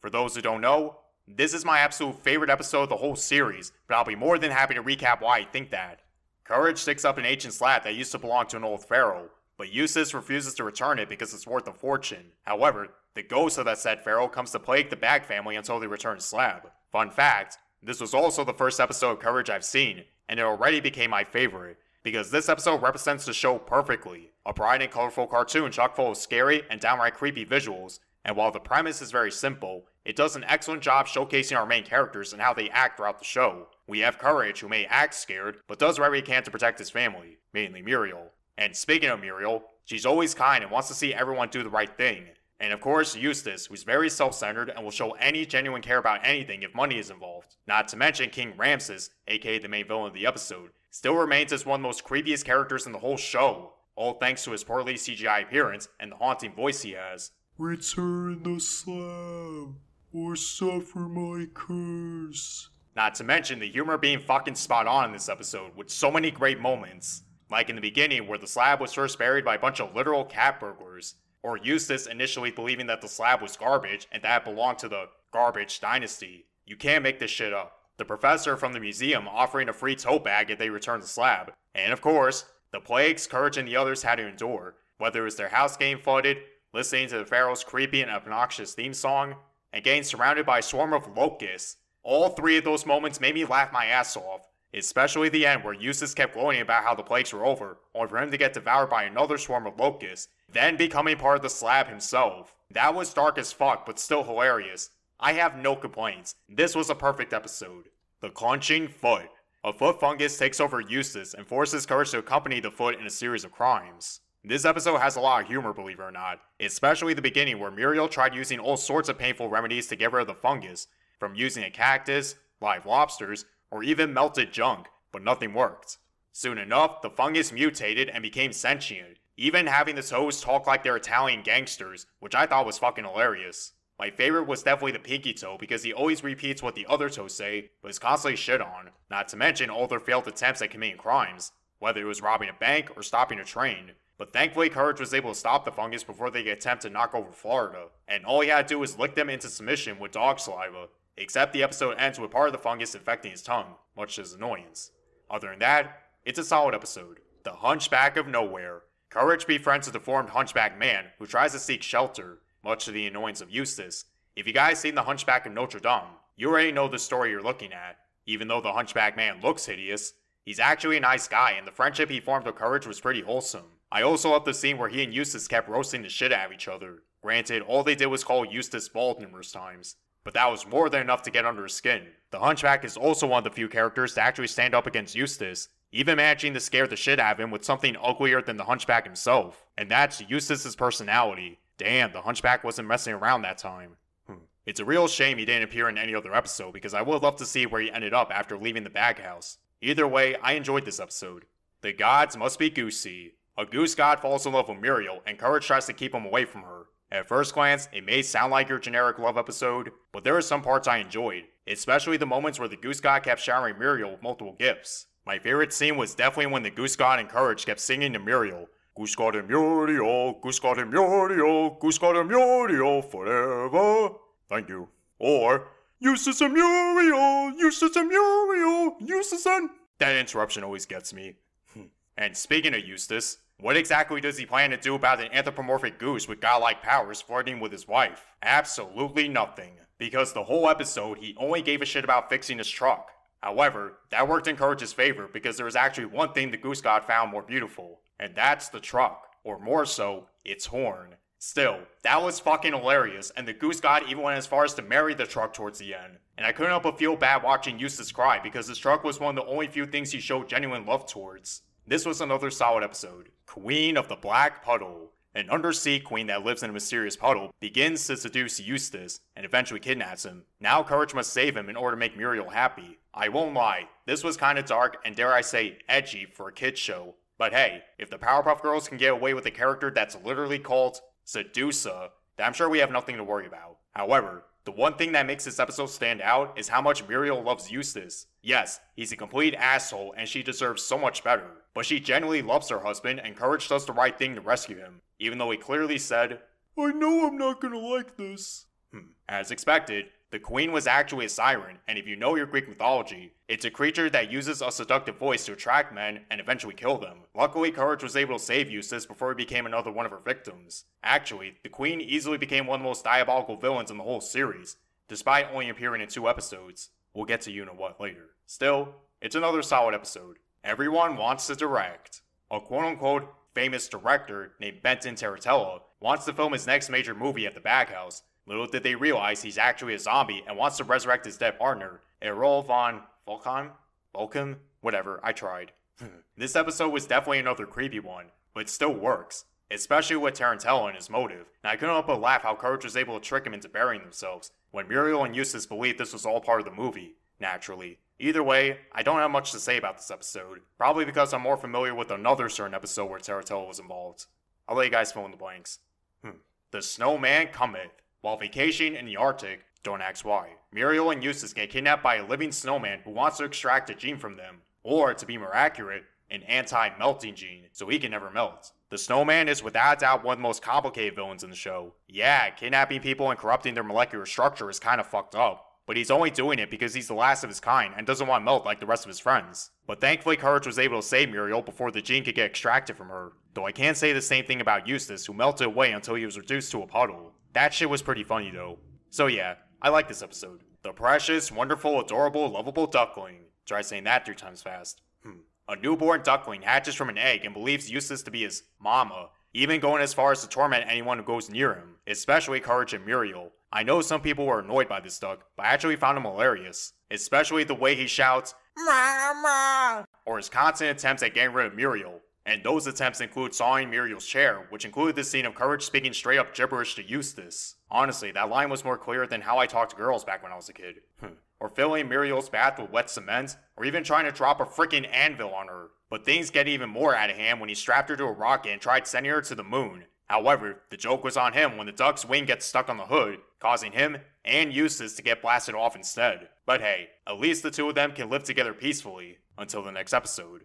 For 0.00 0.08
those 0.08 0.34
who 0.34 0.42
don't 0.42 0.60
know, 0.60 0.98
this 1.26 1.54
is 1.54 1.64
my 1.64 1.80
absolute 1.80 2.22
favorite 2.22 2.50
episode 2.50 2.84
of 2.84 2.88
the 2.88 2.96
whole 2.96 3.16
series, 3.16 3.72
but 3.86 3.96
I'll 3.96 4.04
be 4.04 4.14
more 4.16 4.38
than 4.38 4.50
happy 4.50 4.74
to 4.74 4.82
recap 4.82 5.20
why 5.20 5.38
I 5.38 5.44
think 5.44 5.70
that. 5.70 6.00
Courage 6.44 6.78
sticks 6.78 7.04
up 7.04 7.18
an 7.18 7.26
ancient 7.26 7.54
slab 7.54 7.84
that 7.84 7.94
used 7.94 8.12
to 8.12 8.18
belong 8.18 8.46
to 8.48 8.56
an 8.56 8.64
old 8.64 8.84
pharaoh, 8.84 9.28
but 9.60 9.74
Eustace 9.74 10.14
refuses 10.14 10.54
to 10.54 10.64
return 10.64 10.98
it 10.98 11.10
because 11.10 11.34
it's 11.34 11.46
worth 11.46 11.68
a 11.68 11.74
fortune. 11.74 12.32
However, 12.44 12.88
the 13.12 13.22
ghost 13.22 13.58
of 13.58 13.66
that 13.66 13.76
said 13.76 14.02
pharaoh 14.02 14.26
comes 14.26 14.52
to 14.52 14.58
plague 14.58 14.88
the 14.88 14.96
Bagge 14.96 15.26
family 15.26 15.54
until 15.54 15.78
they 15.78 15.86
return 15.86 16.18
slab. 16.18 16.70
Fun 16.90 17.10
fact, 17.10 17.58
this 17.82 18.00
was 18.00 18.14
also 18.14 18.42
the 18.42 18.54
first 18.54 18.80
episode 18.80 19.10
of 19.10 19.18
Courage 19.18 19.50
I've 19.50 19.62
seen, 19.62 20.04
and 20.30 20.40
it 20.40 20.44
already 20.44 20.80
became 20.80 21.10
my 21.10 21.24
favorite, 21.24 21.76
because 22.02 22.30
this 22.30 22.48
episode 22.48 22.80
represents 22.80 23.26
the 23.26 23.34
show 23.34 23.58
perfectly. 23.58 24.30
A 24.46 24.54
bright 24.54 24.80
and 24.80 24.90
colorful 24.90 25.26
cartoon 25.26 25.70
chock 25.70 25.94
full 25.94 26.12
of 26.12 26.16
scary 26.16 26.62
and 26.70 26.80
downright 26.80 27.12
creepy 27.12 27.44
visuals, 27.44 27.98
and 28.24 28.38
while 28.38 28.52
the 28.52 28.60
premise 28.60 29.02
is 29.02 29.10
very 29.10 29.30
simple, 29.30 29.84
it 30.06 30.16
does 30.16 30.36
an 30.36 30.44
excellent 30.44 30.80
job 30.80 31.06
showcasing 31.06 31.58
our 31.58 31.66
main 31.66 31.84
characters 31.84 32.32
and 32.32 32.40
how 32.40 32.54
they 32.54 32.70
act 32.70 32.96
throughout 32.96 33.18
the 33.18 33.26
show. 33.26 33.66
We 33.86 33.98
have 33.98 34.16
Courage, 34.16 34.60
who 34.60 34.70
may 34.70 34.86
act 34.86 35.12
scared, 35.12 35.58
but 35.68 35.78
does 35.78 35.98
whatever 35.98 36.14
he 36.14 36.22
can 36.22 36.44
to 36.44 36.50
protect 36.50 36.78
his 36.78 36.88
family, 36.88 37.36
mainly 37.52 37.82
Muriel. 37.82 38.32
And 38.60 38.76
speaking 38.76 39.08
of 39.08 39.20
Muriel, 39.20 39.64
she's 39.86 40.04
always 40.04 40.34
kind 40.34 40.62
and 40.62 40.70
wants 40.70 40.88
to 40.88 40.94
see 40.94 41.14
everyone 41.14 41.48
do 41.48 41.62
the 41.62 41.70
right 41.70 41.96
thing. 41.96 42.26
And 42.60 42.74
of 42.74 42.80
course, 42.82 43.16
Eustace, 43.16 43.66
who's 43.66 43.84
very 43.84 44.10
self 44.10 44.34
centered 44.34 44.68
and 44.68 44.84
will 44.84 44.90
show 44.90 45.12
any 45.12 45.46
genuine 45.46 45.80
care 45.80 45.96
about 45.96 46.20
anything 46.22 46.62
if 46.62 46.74
money 46.74 46.98
is 46.98 47.08
involved. 47.08 47.56
Not 47.66 47.88
to 47.88 47.96
mention 47.96 48.28
King 48.28 48.52
Ramses, 48.58 49.08
aka 49.26 49.58
the 49.58 49.68
main 49.68 49.88
villain 49.88 50.08
of 50.08 50.14
the 50.14 50.26
episode, 50.26 50.72
still 50.90 51.14
remains 51.14 51.54
as 51.54 51.64
one 51.64 51.80
of 51.80 51.82
the 51.82 51.88
most 51.88 52.04
creepiest 52.04 52.44
characters 52.44 52.84
in 52.84 52.92
the 52.92 52.98
whole 52.98 53.16
show, 53.16 53.72
all 53.96 54.12
thanks 54.14 54.44
to 54.44 54.52
his 54.52 54.62
poorly 54.62 54.94
CGI 54.94 55.42
appearance 55.42 55.88
and 55.98 56.12
the 56.12 56.16
haunting 56.16 56.54
voice 56.54 56.82
he 56.82 56.92
has. 56.92 57.30
Return 57.56 58.42
the 58.42 58.60
slab, 58.60 59.76
or 60.12 60.36
suffer 60.36 61.08
my 61.08 61.46
curse. 61.54 62.68
Not 62.94 63.14
to 63.14 63.24
mention 63.24 63.58
the 63.58 63.70
humor 63.70 63.96
being 63.96 64.20
fucking 64.20 64.56
spot 64.56 64.86
on 64.86 65.06
in 65.06 65.12
this 65.12 65.30
episode, 65.30 65.74
with 65.76 65.88
so 65.88 66.10
many 66.10 66.30
great 66.30 66.60
moments. 66.60 67.22
Like 67.50 67.68
in 67.68 67.74
the 67.74 67.82
beginning, 67.82 68.26
where 68.26 68.38
the 68.38 68.46
slab 68.46 68.80
was 68.80 68.92
first 68.92 69.18
buried 69.18 69.44
by 69.44 69.56
a 69.56 69.60
bunch 69.60 69.80
of 69.80 69.94
literal 69.94 70.24
cat 70.24 70.60
burglars, 70.60 71.16
or 71.42 71.56
Eustace 71.56 72.06
initially 72.06 72.50
believing 72.50 72.86
that 72.86 73.00
the 73.00 73.08
slab 73.08 73.42
was 73.42 73.56
garbage 73.56 74.06
and 74.12 74.22
that 74.22 74.42
it 74.42 74.44
belonged 74.44 74.78
to 74.78 74.88
the 74.88 75.08
garbage 75.32 75.80
dynasty. 75.80 76.46
You 76.64 76.76
can't 76.76 77.02
make 77.02 77.18
this 77.18 77.30
shit 77.30 77.52
up. 77.52 77.76
The 77.96 78.04
professor 78.04 78.56
from 78.56 78.72
the 78.72 78.80
museum 78.80 79.26
offering 79.28 79.68
a 79.68 79.72
free 79.72 79.96
tote 79.96 80.24
bag 80.24 80.50
if 80.50 80.58
they 80.58 80.70
return 80.70 81.00
the 81.00 81.06
slab. 81.06 81.52
And 81.74 81.92
of 81.92 82.00
course, 82.00 82.44
the 82.72 82.80
plagues 82.80 83.26
Courage 83.26 83.56
and 83.56 83.66
the 83.66 83.76
others 83.76 84.02
had 84.02 84.16
to 84.16 84.28
endure, 84.28 84.76
whether 84.98 85.22
it 85.22 85.24
was 85.24 85.36
their 85.36 85.48
house 85.48 85.76
getting 85.76 85.98
flooded, 85.98 86.38
listening 86.72 87.08
to 87.08 87.18
the 87.18 87.24
Pharaoh's 87.24 87.64
creepy 87.64 88.00
and 88.00 88.10
obnoxious 88.10 88.74
theme 88.74 88.94
song, 88.94 89.34
and 89.72 89.84
getting 89.84 90.02
surrounded 90.02 90.46
by 90.46 90.58
a 90.58 90.62
swarm 90.62 90.92
of 90.92 91.16
locusts. 91.16 91.76
All 92.02 92.30
three 92.30 92.56
of 92.56 92.64
those 92.64 92.86
moments 92.86 93.20
made 93.20 93.34
me 93.34 93.44
laugh 93.44 93.72
my 93.72 93.86
ass 93.86 94.16
off, 94.16 94.48
especially 94.74 95.28
the 95.28 95.46
end 95.46 95.64
where 95.64 95.74
Eustace 95.74 96.14
kept 96.14 96.34
gloating 96.34 96.60
about 96.60 96.84
how 96.84 96.94
the 96.94 97.02
plagues 97.02 97.32
were 97.32 97.44
over, 97.44 97.78
only 97.94 98.08
for 98.08 98.18
him 98.18 98.30
to 98.30 98.36
get 98.36 98.52
devoured 98.52 98.90
by 98.90 99.04
another 99.04 99.38
swarm 99.38 99.66
of 99.66 99.78
locusts, 99.78 100.28
then 100.52 100.76
becoming 100.76 101.16
part 101.16 101.36
of 101.36 101.42
the 101.42 101.50
slab 101.50 101.88
himself. 101.88 102.54
That 102.70 102.94
was 102.94 103.14
dark 103.14 103.38
as 103.38 103.52
fuck, 103.52 103.84
but 103.86 103.98
still 103.98 104.24
hilarious. 104.24 104.90
I 105.18 105.32
have 105.34 105.56
no 105.56 105.76
complaints. 105.76 106.34
This 106.48 106.74
was 106.74 106.88
a 106.88 106.94
perfect 106.94 107.32
episode. 107.32 107.88
The 108.20 108.30
Clenching 108.30 108.88
Foot. 108.88 109.28
a 109.62 109.72
foot 109.72 110.00
fungus 110.00 110.38
takes 110.38 110.60
over 110.60 110.80
Eustace 110.80 111.34
and 111.34 111.46
forces 111.46 111.84
Courage 111.84 112.10
to 112.12 112.18
accompany 112.18 112.60
the 112.60 112.70
foot 112.70 112.98
in 112.98 113.06
a 113.06 113.10
series 113.10 113.44
of 113.44 113.52
crimes. 113.52 114.20
This 114.42 114.64
episode 114.64 114.98
has 114.98 115.16
a 115.16 115.20
lot 115.20 115.42
of 115.42 115.48
humor, 115.48 115.74
believe 115.74 116.00
it 116.00 116.02
or 116.02 116.10
not, 116.10 116.40
especially 116.60 117.12
the 117.12 117.20
beginning 117.20 117.58
where 117.58 117.70
Muriel 117.70 118.08
tried 118.08 118.34
using 118.34 118.58
all 118.58 118.78
sorts 118.78 119.10
of 119.10 119.18
painful 119.18 119.50
remedies 119.50 119.86
to 119.88 119.96
get 119.96 120.12
rid 120.12 120.22
of 120.22 120.28
the 120.28 120.34
fungus, 120.34 120.86
from 121.18 121.34
using 121.34 121.64
a 121.64 121.70
cactus, 121.70 122.36
live 122.62 122.86
lobsters, 122.86 123.44
or 123.70 123.82
even 123.82 124.12
melted 124.12 124.52
junk, 124.52 124.86
but 125.12 125.22
nothing 125.22 125.54
worked. 125.54 125.98
Soon 126.32 126.58
enough, 126.58 127.02
the 127.02 127.10
fungus 127.10 127.52
mutated 127.52 128.08
and 128.08 128.22
became 128.22 128.52
sentient, 128.52 129.18
even 129.36 129.66
having 129.66 129.96
the 129.96 130.02
toes 130.02 130.40
talk 130.40 130.66
like 130.66 130.82
they're 130.82 130.96
Italian 130.96 131.42
gangsters, 131.42 132.06
which 132.18 132.34
I 132.34 132.46
thought 132.46 132.66
was 132.66 132.78
fucking 132.78 133.04
hilarious. 133.04 133.72
My 133.98 134.10
favorite 134.10 134.46
was 134.46 134.62
definitely 134.62 134.92
the 134.92 134.98
pinky 134.98 135.34
toe 135.34 135.58
because 135.58 135.82
he 135.82 135.92
always 135.92 136.24
repeats 136.24 136.62
what 136.62 136.74
the 136.74 136.86
other 136.88 137.10
toes 137.10 137.34
say, 137.34 137.70
but 137.82 137.90
is 137.90 137.98
constantly 137.98 138.36
shit 138.36 138.60
on, 138.60 138.90
not 139.10 139.28
to 139.28 139.36
mention 139.36 139.68
all 139.68 139.86
their 139.86 140.00
failed 140.00 140.26
attempts 140.26 140.62
at 140.62 140.70
committing 140.70 140.96
crimes, 140.96 141.52
whether 141.80 142.00
it 142.00 142.04
was 142.04 142.22
robbing 142.22 142.48
a 142.48 142.54
bank 142.54 142.90
or 142.96 143.02
stopping 143.02 143.38
a 143.40 143.44
train. 143.44 143.92
But 144.16 144.32
thankfully, 144.32 144.68
Courage 144.68 145.00
was 145.00 145.14
able 145.14 145.32
to 145.32 145.38
stop 145.38 145.64
the 145.64 145.72
fungus 145.72 146.04
before 146.04 146.30
they 146.30 146.42
could 146.42 146.52
attempt 146.52 146.82
to 146.82 146.90
knock 146.90 147.14
over 147.14 147.32
Florida, 147.32 147.88
and 148.06 148.24
all 148.24 148.40
he 148.40 148.48
had 148.48 148.68
to 148.68 148.74
do 148.74 148.78
was 148.78 148.98
lick 148.98 149.14
them 149.14 149.30
into 149.30 149.48
submission 149.48 149.98
with 149.98 150.12
dog 150.12 150.38
saliva, 150.38 150.88
except 151.16 151.52
the 151.52 151.62
episode 151.62 151.96
ends 151.98 152.18
with 152.18 152.30
part 152.30 152.48
of 152.48 152.52
the 152.52 152.58
fungus 152.58 152.94
infecting 152.94 153.30
his 153.30 153.42
tongue, 153.42 153.74
much 153.96 154.16
to 154.16 154.22
his 154.22 154.32
annoyance. 154.32 154.90
Other 155.30 155.50
than 155.50 155.58
that, 155.60 156.02
it's 156.24 156.38
a 156.38 156.44
solid 156.44 156.74
episode. 156.74 157.20
The 157.44 157.52
Hunchback 157.52 158.16
of 158.16 158.26
Nowhere. 158.26 158.82
Courage 159.08 159.46
befriends 159.46 159.88
a 159.88 159.92
deformed 159.92 160.30
hunchback 160.30 160.78
man 160.78 161.06
who 161.18 161.26
tries 161.26 161.52
to 161.52 161.58
seek 161.58 161.82
shelter, 161.82 162.40
much 162.62 162.84
to 162.84 162.92
the 162.92 163.06
annoyance 163.06 163.40
of 163.40 163.50
Eustace. 163.50 164.04
If 164.36 164.46
you 164.46 164.52
guys 164.52 164.78
seen 164.78 164.94
The 164.94 165.02
Hunchback 165.02 165.46
of 165.46 165.52
Notre 165.52 165.80
Dame, 165.80 166.16
you 166.36 166.48
already 166.48 166.72
know 166.72 166.88
the 166.88 166.98
story 166.98 167.30
you're 167.30 167.42
looking 167.42 167.72
at. 167.72 167.98
Even 168.26 168.48
though 168.48 168.60
the 168.60 168.72
hunchback 168.72 169.16
man 169.16 169.40
looks 169.42 169.66
hideous, 169.66 170.14
he's 170.44 170.60
actually 170.60 170.96
a 170.96 171.00
nice 171.00 171.26
guy 171.26 171.52
and 171.52 171.66
the 171.66 171.72
friendship 171.72 172.08
he 172.08 172.20
formed 172.20 172.46
with 172.46 172.54
Courage 172.54 172.86
was 172.86 173.00
pretty 173.00 173.22
wholesome. 173.22 173.64
I 173.90 174.02
also 174.02 174.30
love 174.30 174.44
the 174.44 174.54
scene 174.54 174.78
where 174.78 174.88
he 174.88 175.02
and 175.02 175.12
Eustace 175.12 175.48
kept 175.48 175.68
roasting 175.68 176.02
the 176.02 176.08
shit 176.08 176.32
out 176.32 176.46
of 176.46 176.52
each 176.52 176.68
other. 176.68 177.02
Granted, 177.22 177.62
all 177.62 177.82
they 177.82 177.94
did 177.94 178.06
was 178.06 178.24
call 178.24 178.44
Eustace 178.44 178.88
bald 178.88 179.20
numerous 179.20 179.50
times, 179.50 179.96
but 180.24 180.34
that 180.34 180.50
was 180.50 180.66
more 180.66 180.90
than 180.90 181.00
enough 181.00 181.22
to 181.22 181.30
get 181.30 181.46
under 181.46 181.62
his 181.64 181.74
skin. 181.74 182.06
The 182.30 182.38
Hunchback 182.38 182.84
is 182.84 182.96
also 182.96 183.26
one 183.26 183.38
of 183.38 183.44
the 183.44 183.50
few 183.50 183.68
characters 183.68 184.14
to 184.14 184.20
actually 184.20 184.46
stand 184.46 184.74
up 184.74 184.86
against 184.86 185.14
Eustace, 185.14 185.68
even 185.92 186.16
managing 186.16 186.54
to 186.54 186.60
scare 186.60 186.86
the 186.86 186.96
shit 186.96 187.18
out 187.18 187.32
of 187.32 187.40
him 187.40 187.50
with 187.50 187.64
something 187.64 187.96
uglier 188.02 188.40
than 188.40 188.56
the 188.56 188.64
Hunchback 188.64 189.04
himself, 189.04 189.66
and 189.76 189.90
that's 189.90 190.20
Eustace's 190.20 190.76
personality. 190.76 191.58
Damn, 191.78 192.12
the 192.12 192.22
Hunchback 192.22 192.62
wasn't 192.62 192.88
messing 192.88 193.14
around 193.14 193.42
that 193.42 193.58
time. 193.58 193.96
Hmm. 194.26 194.44
It's 194.66 194.80
a 194.80 194.84
real 194.84 195.08
shame 195.08 195.38
he 195.38 195.44
didn't 195.44 195.64
appear 195.64 195.88
in 195.88 195.98
any 195.98 196.14
other 196.14 196.34
episode 196.34 196.72
because 196.72 196.94
I 196.94 197.02
would 197.02 197.22
love 197.22 197.36
to 197.36 197.46
see 197.46 197.66
where 197.66 197.80
he 197.80 197.90
ended 197.90 198.14
up 198.14 198.30
after 198.32 198.56
leaving 198.56 198.84
the 198.84 198.90
baghouse. 198.90 199.56
Either 199.80 200.06
way, 200.06 200.36
I 200.36 200.52
enjoyed 200.52 200.84
this 200.84 201.00
episode. 201.00 201.46
The 201.80 201.92
gods 201.92 202.36
must 202.36 202.58
be 202.58 202.68
goosey. 202.68 203.34
A 203.56 203.64
goose 203.64 203.94
god 203.94 204.20
falls 204.20 204.46
in 204.46 204.52
love 204.52 204.68
with 204.68 204.78
Muriel, 204.78 205.22
and 205.26 205.38
Courage 205.38 205.66
tries 205.66 205.86
to 205.86 205.92
keep 205.92 206.14
him 206.14 206.26
away 206.26 206.44
from 206.44 206.62
her. 206.62 206.84
At 207.12 207.26
first 207.26 207.54
glance, 207.54 207.88
it 207.92 208.06
may 208.06 208.22
sound 208.22 208.52
like 208.52 208.68
your 208.68 208.78
generic 208.78 209.18
love 209.18 209.36
episode, 209.36 209.90
but 210.12 210.22
there 210.22 210.36
are 210.36 210.42
some 210.42 210.62
parts 210.62 210.86
I 210.86 210.98
enjoyed, 210.98 211.44
especially 211.66 212.16
the 212.16 212.26
moments 212.26 212.58
where 212.58 212.68
the 212.68 212.76
goose 212.76 213.00
god 213.00 213.24
kept 213.24 213.40
showering 213.40 213.78
Muriel 213.78 214.12
with 214.12 214.22
multiple 214.22 214.54
gifts. 214.58 215.06
My 215.26 215.38
favorite 215.38 215.72
scene 215.72 215.96
was 215.96 216.14
definitely 216.14 216.52
when 216.52 216.62
the 216.62 216.70
goose 216.70 216.94
god 216.96 217.18
and 217.18 217.28
Courage 217.28 217.66
kept 217.66 217.80
singing 217.80 218.12
to 218.12 218.20
Muriel, 218.20 218.68
Goose 218.96 219.14
god 219.14 219.34
and 219.34 219.48
Muriel, 219.48 220.38
goose 220.42 220.58
god 220.58 220.78
and 220.78 220.90
Muriel, 220.90 221.78
goose 221.80 221.98
god 221.98 222.16
and 222.16 222.28
Muriel 222.28 223.02
forever. 223.02 224.14
Thank 224.48 224.68
you. 224.68 224.88
Or, 225.18 225.68
Eustace 226.00 226.40
and 226.40 226.52
Muriel, 226.52 227.52
Eustace 227.56 227.96
and 227.96 228.08
Muriel, 228.08 228.96
Eustace 229.00 229.46
and... 229.46 229.70
That 229.98 230.16
interruption 230.16 230.64
always 230.64 230.86
gets 230.86 231.12
me. 231.12 231.36
and 232.16 232.36
speaking 232.36 232.74
of 232.74 232.84
Eustace, 232.84 233.38
what 233.62 233.76
exactly 233.76 234.20
does 234.20 234.38
he 234.38 234.46
plan 234.46 234.70
to 234.70 234.76
do 234.76 234.94
about 234.94 235.20
an 235.20 235.32
anthropomorphic 235.32 235.98
goose 235.98 236.28
with 236.28 236.40
godlike 236.40 236.82
powers 236.82 237.20
flirting 237.20 237.60
with 237.60 237.72
his 237.72 237.88
wife? 237.88 238.24
Absolutely 238.42 239.28
nothing. 239.28 239.74
Because 239.98 240.32
the 240.32 240.44
whole 240.44 240.68
episode, 240.68 241.18
he 241.18 241.36
only 241.38 241.60
gave 241.62 241.82
a 241.82 241.84
shit 241.86 242.04
about 242.04 242.30
fixing 242.30 242.58
his 242.58 242.70
truck. 242.70 243.10
However, 243.42 243.98
that 244.10 244.28
worked 244.28 244.48
in 244.48 244.56
Courage's 244.56 244.92
favor 244.92 245.28
because 245.32 245.56
there 245.56 245.66
was 245.66 245.76
actually 245.76 246.06
one 246.06 246.32
thing 246.32 246.50
the 246.50 246.56
goose 246.56 246.80
god 246.80 247.04
found 247.04 247.30
more 247.30 247.42
beautiful, 247.42 248.00
and 248.18 248.34
that's 248.34 248.68
the 248.68 248.80
truck, 248.80 249.26
or 249.44 249.58
more 249.58 249.86
so, 249.86 250.26
its 250.44 250.66
horn. 250.66 251.16
Still, 251.38 251.80
that 252.02 252.22
was 252.22 252.38
fucking 252.38 252.74
hilarious, 252.74 253.30
and 253.34 253.48
the 253.48 253.54
goose 253.54 253.80
god 253.80 254.02
even 254.08 254.22
went 254.22 254.36
as 254.36 254.46
far 254.46 254.64
as 254.64 254.74
to 254.74 254.82
marry 254.82 255.14
the 255.14 255.24
truck 255.24 255.54
towards 255.54 255.78
the 255.78 255.94
end. 255.94 256.18
And 256.36 256.46
I 256.46 256.52
couldn't 256.52 256.70
help 256.70 256.82
but 256.82 256.98
feel 256.98 257.16
bad 257.16 257.42
watching 257.42 257.78
Eustace 257.78 258.12
cry 258.12 258.38
because 258.42 258.68
his 258.68 258.78
truck 258.78 259.04
was 259.04 259.18
one 259.18 259.38
of 259.38 259.44
the 259.44 259.50
only 259.50 259.66
few 259.66 259.86
things 259.86 260.12
he 260.12 260.20
showed 260.20 260.50
genuine 260.50 260.84
love 260.84 261.06
towards. 261.06 261.62
This 261.90 262.06
was 262.06 262.20
another 262.20 262.52
solid 262.52 262.84
episode. 262.84 263.30
Queen 263.46 263.96
of 263.96 264.06
the 264.06 264.14
Black 264.14 264.64
Puddle. 264.64 265.10
An 265.34 265.50
undersea 265.50 265.98
queen 265.98 266.28
that 266.28 266.44
lives 266.44 266.62
in 266.62 266.70
a 266.70 266.72
mysterious 266.72 267.16
puddle 267.16 267.50
begins 267.58 268.06
to 268.06 268.16
seduce 268.16 268.60
Eustace 268.60 269.18
and 269.34 269.44
eventually 269.44 269.80
kidnaps 269.80 270.24
him. 270.24 270.44
Now 270.60 270.84
Courage 270.84 271.14
must 271.14 271.32
save 271.32 271.56
him 271.56 271.68
in 271.68 271.74
order 271.74 271.96
to 271.96 271.98
make 271.98 272.16
Muriel 272.16 272.50
happy. 272.50 273.00
I 273.12 273.28
won't 273.28 273.54
lie, 273.54 273.88
this 274.06 274.22
was 274.22 274.36
kinda 274.36 274.62
dark 274.62 274.98
and 275.04 275.16
dare 275.16 275.34
I 275.34 275.40
say 275.40 275.78
edgy 275.88 276.26
for 276.26 276.46
a 276.46 276.52
kid's 276.52 276.78
show. 276.78 277.16
But 277.38 277.52
hey, 277.52 277.82
if 277.98 278.08
the 278.08 278.18
Powerpuff 278.18 278.62
Girls 278.62 278.86
can 278.86 278.96
get 278.96 279.12
away 279.12 279.34
with 279.34 279.46
a 279.46 279.50
character 279.50 279.90
that's 279.90 280.16
literally 280.24 280.60
called 280.60 281.00
Sedusa, 281.26 282.10
then 282.36 282.46
I'm 282.46 282.52
sure 282.52 282.68
we 282.68 282.78
have 282.78 282.92
nothing 282.92 283.16
to 283.16 283.24
worry 283.24 283.48
about. 283.48 283.78
However, 283.96 284.44
the 284.64 284.72
one 284.72 284.94
thing 284.94 285.12
that 285.12 285.26
makes 285.26 285.44
this 285.44 285.58
episode 285.58 285.88
stand 285.88 286.20
out 286.20 286.58
is 286.58 286.68
how 286.68 286.82
much 286.82 287.06
Muriel 287.08 287.42
loves 287.42 287.70
Eustace. 287.70 288.26
Yes, 288.42 288.80
he's 288.94 289.12
a 289.12 289.16
complete 289.16 289.54
asshole 289.54 290.14
and 290.16 290.28
she 290.28 290.42
deserves 290.42 290.82
so 290.82 290.98
much 290.98 291.24
better, 291.24 291.50
but 291.74 291.86
she 291.86 291.98
genuinely 291.98 292.42
loves 292.42 292.68
her 292.68 292.80
husband 292.80 293.20
and 293.20 293.36
Courage 293.36 293.68
does 293.68 293.86
the 293.86 293.92
right 293.92 294.16
thing 294.18 294.34
to 294.34 294.40
rescue 294.40 294.76
him, 294.76 295.00
even 295.18 295.38
though 295.38 295.50
he 295.50 295.56
clearly 295.56 295.98
said, 295.98 296.40
I 296.78 296.92
know 296.92 297.26
I'm 297.26 297.38
not 297.38 297.60
gonna 297.60 297.78
like 297.78 298.16
this. 298.16 298.66
Hmm. 298.92 299.12
As 299.28 299.50
expected, 299.50 300.06
the 300.30 300.38
queen 300.38 300.70
was 300.70 300.86
actually 300.86 301.26
a 301.26 301.28
siren, 301.28 301.78
and 301.88 301.98
if 301.98 302.06
you 302.06 302.14
know 302.14 302.36
your 302.36 302.46
Greek 302.46 302.68
mythology, 302.68 303.32
it's 303.48 303.64
a 303.64 303.70
creature 303.70 304.08
that 304.10 304.30
uses 304.30 304.62
a 304.62 304.70
seductive 304.70 305.16
voice 305.18 305.44
to 305.44 305.54
attract 305.54 305.92
men 305.92 306.20
and 306.30 306.40
eventually 306.40 306.74
kill 306.74 306.98
them. 306.98 307.18
Luckily, 307.34 307.72
Courage 307.72 308.04
was 308.04 308.14
able 308.14 308.38
to 308.38 308.44
save 308.44 308.70
Eustace 308.70 309.06
before 309.06 309.30
he 309.30 309.34
became 309.34 309.66
another 309.66 309.90
one 309.90 310.06
of 310.06 310.12
her 310.12 310.20
victims. 310.24 310.84
Actually, 311.02 311.56
the 311.64 311.68
queen 311.68 312.00
easily 312.00 312.38
became 312.38 312.68
one 312.68 312.78
of 312.78 312.84
the 312.84 312.88
most 312.88 313.02
diabolical 313.02 313.56
villains 313.56 313.90
in 313.90 313.96
the 313.96 314.04
whole 314.04 314.20
series, 314.20 314.76
despite 315.08 315.50
only 315.52 315.68
appearing 315.68 316.00
in 316.00 316.08
two 316.08 316.28
episodes. 316.28 316.90
We'll 317.12 317.24
get 317.24 317.40
to 317.42 317.50
you 317.50 317.64
know 317.64 317.72
what 317.72 318.00
later. 318.00 318.30
Still, 318.46 318.94
it's 319.20 319.34
another 319.34 319.62
solid 319.62 319.96
episode. 319.96 320.36
Everyone 320.62 321.16
wants 321.16 321.48
to 321.48 321.56
direct. 321.56 322.20
A 322.52 322.60
quote 322.60 322.84
unquote 322.84 323.34
famous 323.52 323.88
director 323.88 324.52
named 324.60 324.80
Benton 324.80 325.16
Tarantella 325.16 325.80
wants 325.98 326.24
to 326.24 326.32
film 326.32 326.52
his 326.52 326.68
next 326.68 326.88
major 326.88 327.14
movie 327.14 327.46
at 327.46 327.54
the 327.54 327.60
Baghouse, 327.60 328.22
Little 328.50 328.66
did 328.66 328.82
they 328.82 328.96
realize 328.96 329.42
he's 329.42 329.58
actually 329.58 329.94
a 329.94 329.98
zombie 330.00 330.42
and 330.44 330.58
wants 330.58 330.76
to 330.78 330.84
resurrect 330.84 331.24
his 331.24 331.38
dead 331.38 331.56
partner, 331.56 332.00
Errol 332.20 332.62
von 332.62 333.02
Volkheim? 333.26 333.70
Volcom? 334.12 334.56
Whatever, 334.80 335.20
I 335.22 335.30
tried. 335.30 335.70
this 336.36 336.56
episode 336.56 336.88
was 336.88 337.06
definitely 337.06 337.38
another 337.38 337.64
creepy 337.64 338.00
one, 338.00 338.26
but 338.52 338.68
still 338.68 338.92
works. 338.92 339.44
Especially 339.70 340.16
with 340.16 340.34
Tarantella 340.34 340.88
and 340.88 340.96
his 340.96 341.08
motive, 341.08 341.46
and 341.62 341.70
I 341.70 341.76
couldn't 341.76 341.94
help 341.94 342.08
but 342.08 342.20
laugh 342.20 342.42
how 342.42 342.56
Courage 342.56 342.82
was 342.82 342.96
able 342.96 343.14
to 343.14 343.24
trick 343.24 343.46
him 343.46 343.54
into 343.54 343.68
burying 343.68 344.02
themselves, 344.02 344.50
when 344.72 344.88
Muriel 344.88 345.22
and 345.22 345.36
Eustace 345.36 345.64
believed 345.64 345.98
this 345.98 346.12
was 346.12 346.26
all 346.26 346.40
part 346.40 346.58
of 346.58 346.64
the 346.64 346.72
movie, 346.72 347.14
naturally. 347.38 347.98
Either 348.18 348.42
way, 348.42 348.78
I 348.90 349.04
don't 349.04 349.20
have 349.20 349.30
much 349.30 349.52
to 349.52 349.60
say 349.60 349.76
about 349.76 349.96
this 349.96 350.10
episode, 350.10 350.58
probably 350.76 351.04
because 351.04 351.32
I'm 351.32 351.42
more 351.42 351.56
familiar 351.56 351.94
with 351.94 352.10
another 352.10 352.48
certain 352.48 352.74
episode 352.74 353.08
where 353.08 353.20
Tarantella 353.20 353.68
was 353.68 353.78
involved. 353.78 354.26
I'll 354.68 354.76
let 354.76 354.86
you 354.86 354.90
guys 354.90 355.12
fill 355.12 355.24
in 355.24 355.30
the 355.30 355.36
blanks. 355.36 355.78
Hmm. 356.24 356.38
The 356.72 356.82
Snowman 356.82 357.48
Cometh. 357.52 357.92
While 358.22 358.36
vacationing 358.36 358.96
in 358.96 359.06
the 359.06 359.16
Arctic, 359.16 359.64
don't 359.82 360.02
ask 360.02 360.26
why, 360.26 360.50
Muriel 360.72 361.10
and 361.10 361.24
Eustace 361.24 361.54
get 361.54 361.70
kidnapped 361.70 362.02
by 362.02 362.16
a 362.16 362.26
living 362.26 362.52
snowman 362.52 363.00
who 363.02 363.12
wants 363.12 363.38
to 363.38 363.44
extract 363.44 363.88
a 363.88 363.94
gene 363.94 364.18
from 364.18 364.36
them, 364.36 364.56
or 364.82 365.14
to 365.14 365.24
be 365.24 365.38
more 365.38 365.54
accurate, 365.54 366.04
an 366.30 366.42
anti-melting 366.42 367.34
gene, 367.34 367.64
so 367.72 367.88
he 367.88 367.98
can 367.98 368.10
never 368.10 368.30
melt. 368.30 368.72
The 368.90 368.98
snowman 368.98 369.48
is 369.48 369.62
without 369.62 370.00
doubt 370.00 370.22
one 370.22 370.34
of 370.34 370.38
the 370.38 370.42
most 370.42 370.60
complicated 370.62 371.16
villains 371.16 371.42
in 371.42 371.48
the 371.48 371.56
show. 371.56 371.94
Yeah, 372.08 372.50
kidnapping 372.50 373.00
people 373.00 373.30
and 373.30 373.38
corrupting 373.38 373.72
their 373.72 373.82
molecular 373.82 374.26
structure 374.26 374.68
is 374.68 374.78
kinda 374.78 375.02
fucked 375.02 375.34
up, 375.34 375.78
but 375.86 375.96
he's 375.96 376.10
only 376.10 376.30
doing 376.30 376.58
it 376.58 376.70
because 376.70 376.92
he's 376.92 377.08
the 377.08 377.14
last 377.14 377.42
of 377.42 377.48
his 377.48 377.58
kind 377.58 377.94
and 377.96 378.06
doesn't 378.06 378.26
want 378.26 378.42
to 378.42 378.44
melt 378.44 378.66
like 378.66 378.80
the 378.80 378.86
rest 378.86 379.06
of 379.06 379.08
his 379.08 379.18
friends. 379.18 379.70
But 379.86 380.02
thankfully 380.02 380.36
Courage 380.36 380.66
was 380.66 380.78
able 380.78 381.00
to 381.00 381.08
save 381.08 381.30
Muriel 381.30 381.62
before 381.62 381.90
the 381.90 382.02
gene 382.02 382.24
could 382.24 382.34
get 382.34 382.50
extracted 382.50 382.98
from 382.98 383.08
her, 383.08 383.32
though 383.54 383.66
I 383.66 383.72
can't 383.72 383.96
say 383.96 384.12
the 384.12 384.20
same 384.20 384.44
thing 384.44 384.60
about 384.60 384.86
Eustace 384.86 385.24
who 385.24 385.32
melted 385.32 385.66
away 385.66 385.92
until 385.92 386.16
he 386.16 386.26
was 386.26 386.36
reduced 386.36 386.70
to 386.72 386.82
a 386.82 386.86
puddle. 386.86 387.32
That 387.52 387.74
shit 387.74 387.90
was 387.90 388.02
pretty 388.02 388.24
funny 388.24 388.50
though. 388.50 388.78
So 389.10 389.26
yeah, 389.26 389.56
I 389.82 389.88
like 389.88 390.08
this 390.08 390.22
episode. 390.22 390.60
The 390.82 390.92
precious, 390.92 391.50
wonderful, 391.50 392.00
adorable, 392.00 392.48
lovable 392.48 392.86
duckling. 392.86 393.36
Try 393.66 393.82
saying 393.82 394.04
that 394.04 394.24
three 394.24 394.34
times 394.34 394.62
fast. 394.62 395.02
Hmm. 395.22 395.40
A 395.68 395.76
newborn 395.76 396.22
duckling 396.22 396.62
hatches 396.62 396.94
from 396.94 397.08
an 397.08 397.18
egg 397.18 397.44
and 397.44 397.54
believes 397.54 397.90
Eustace 397.90 398.22
to 398.22 398.30
be 398.30 398.42
his 398.42 398.64
mama, 398.80 399.30
even 399.52 399.80
going 399.80 400.02
as 400.02 400.14
far 400.14 400.32
as 400.32 400.42
to 400.42 400.48
torment 400.48 400.84
anyone 400.88 401.18
who 401.18 401.24
goes 401.24 401.50
near 401.50 401.74
him, 401.74 401.96
especially 402.06 402.60
Courage 402.60 402.94
and 402.94 403.04
Muriel. 403.04 403.50
I 403.72 403.82
know 403.82 404.00
some 404.00 404.20
people 404.20 404.46
were 404.46 404.60
annoyed 404.60 404.88
by 404.88 405.00
this 405.00 405.18
duck, 405.18 405.44
but 405.56 405.66
I 405.66 405.68
actually 405.68 405.96
found 405.96 406.18
him 406.18 406.24
hilarious. 406.24 406.92
Especially 407.10 407.64
the 407.64 407.74
way 407.74 407.94
he 407.94 408.06
shouts, 408.06 408.54
Mama! 408.76 410.04
Or 410.24 410.36
his 410.38 410.48
constant 410.48 410.90
attempts 410.90 411.22
at 411.22 411.34
getting 411.34 411.52
rid 411.52 411.66
of 411.66 411.74
Muriel. 411.74 412.20
And 412.50 412.64
those 412.64 412.88
attempts 412.88 413.20
include 413.20 413.54
sawing 413.54 413.90
Muriel's 413.90 414.26
chair, 414.26 414.66
which 414.70 414.84
included 414.84 415.14
the 415.14 415.22
scene 415.22 415.46
of 415.46 415.54
Courage 415.54 415.84
speaking 415.84 416.12
straight 416.12 416.40
up 416.40 416.52
gibberish 416.52 416.96
to 416.96 417.08
Eustace. 417.08 417.76
Honestly, 417.88 418.32
that 418.32 418.48
line 418.48 418.68
was 418.68 418.84
more 418.84 418.98
clear 418.98 419.24
than 419.24 419.42
how 419.42 419.58
I 419.58 419.66
talked 419.66 419.92
to 419.92 419.96
girls 419.96 420.24
back 420.24 420.42
when 420.42 420.50
I 420.50 420.56
was 420.56 420.68
a 420.68 420.72
kid. 420.72 420.96
Or 421.62 421.68
filling 421.68 422.08
Muriel's 422.08 422.48
bath 422.48 422.78
with 422.78 422.90
wet 422.90 423.10
cement, 423.10 423.54
or 423.76 423.84
even 423.84 424.02
trying 424.02 424.24
to 424.24 424.32
drop 424.32 424.60
a 424.60 424.64
freaking 424.64 425.06
anvil 425.12 425.52
on 425.52 425.68
her. 425.68 425.88
But 426.08 426.24
things 426.24 426.48
get 426.48 426.66
even 426.66 426.88
more 426.88 427.14
out 427.14 427.28
of 427.28 427.36
hand 427.36 427.60
when 427.60 427.68
he 427.68 427.74
strapped 427.74 428.08
her 428.08 428.16
to 428.16 428.24
a 428.24 428.32
rocket 428.32 428.72
and 428.72 428.80
tried 428.80 429.06
sending 429.06 429.30
her 429.30 429.42
to 429.42 429.54
the 429.54 429.62
moon. 429.62 430.06
However, 430.26 430.80
the 430.88 430.96
joke 430.96 431.22
was 431.22 431.36
on 431.36 431.52
him 431.52 431.76
when 431.76 431.86
the 431.86 431.92
duck's 431.92 432.24
wing 432.24 432.46
gets 432.46 432.64
stuck 432.64 432.88
on 432.88 432.96
the 432.96 433.04
hood, 433.04 433.40
causing 433.58 433.92
him 433.92 434.16
and 434.42 434.72
Eustace 434.72 435.16
to 435.16 435.22
get 435.22 435.42
blasted 435.42 435.74
off 435.74 435.94
instead. 435.94 436.48
But 436.64 436.80
hey, 436.80 437.10
at 437.26 437.38
least 437.38 437.62
the 437.62 437.70
two 437.70 437.90
of 437.90 437.94
them 437.94 438.12
can 438.12 438.30
live 438.30 438.44
together 438.44 438.72
peacefully 438.72 439.36
until 439.58 439.82
the 439.82 439.92
next 439.92 440.14
episode. 440.14 440.62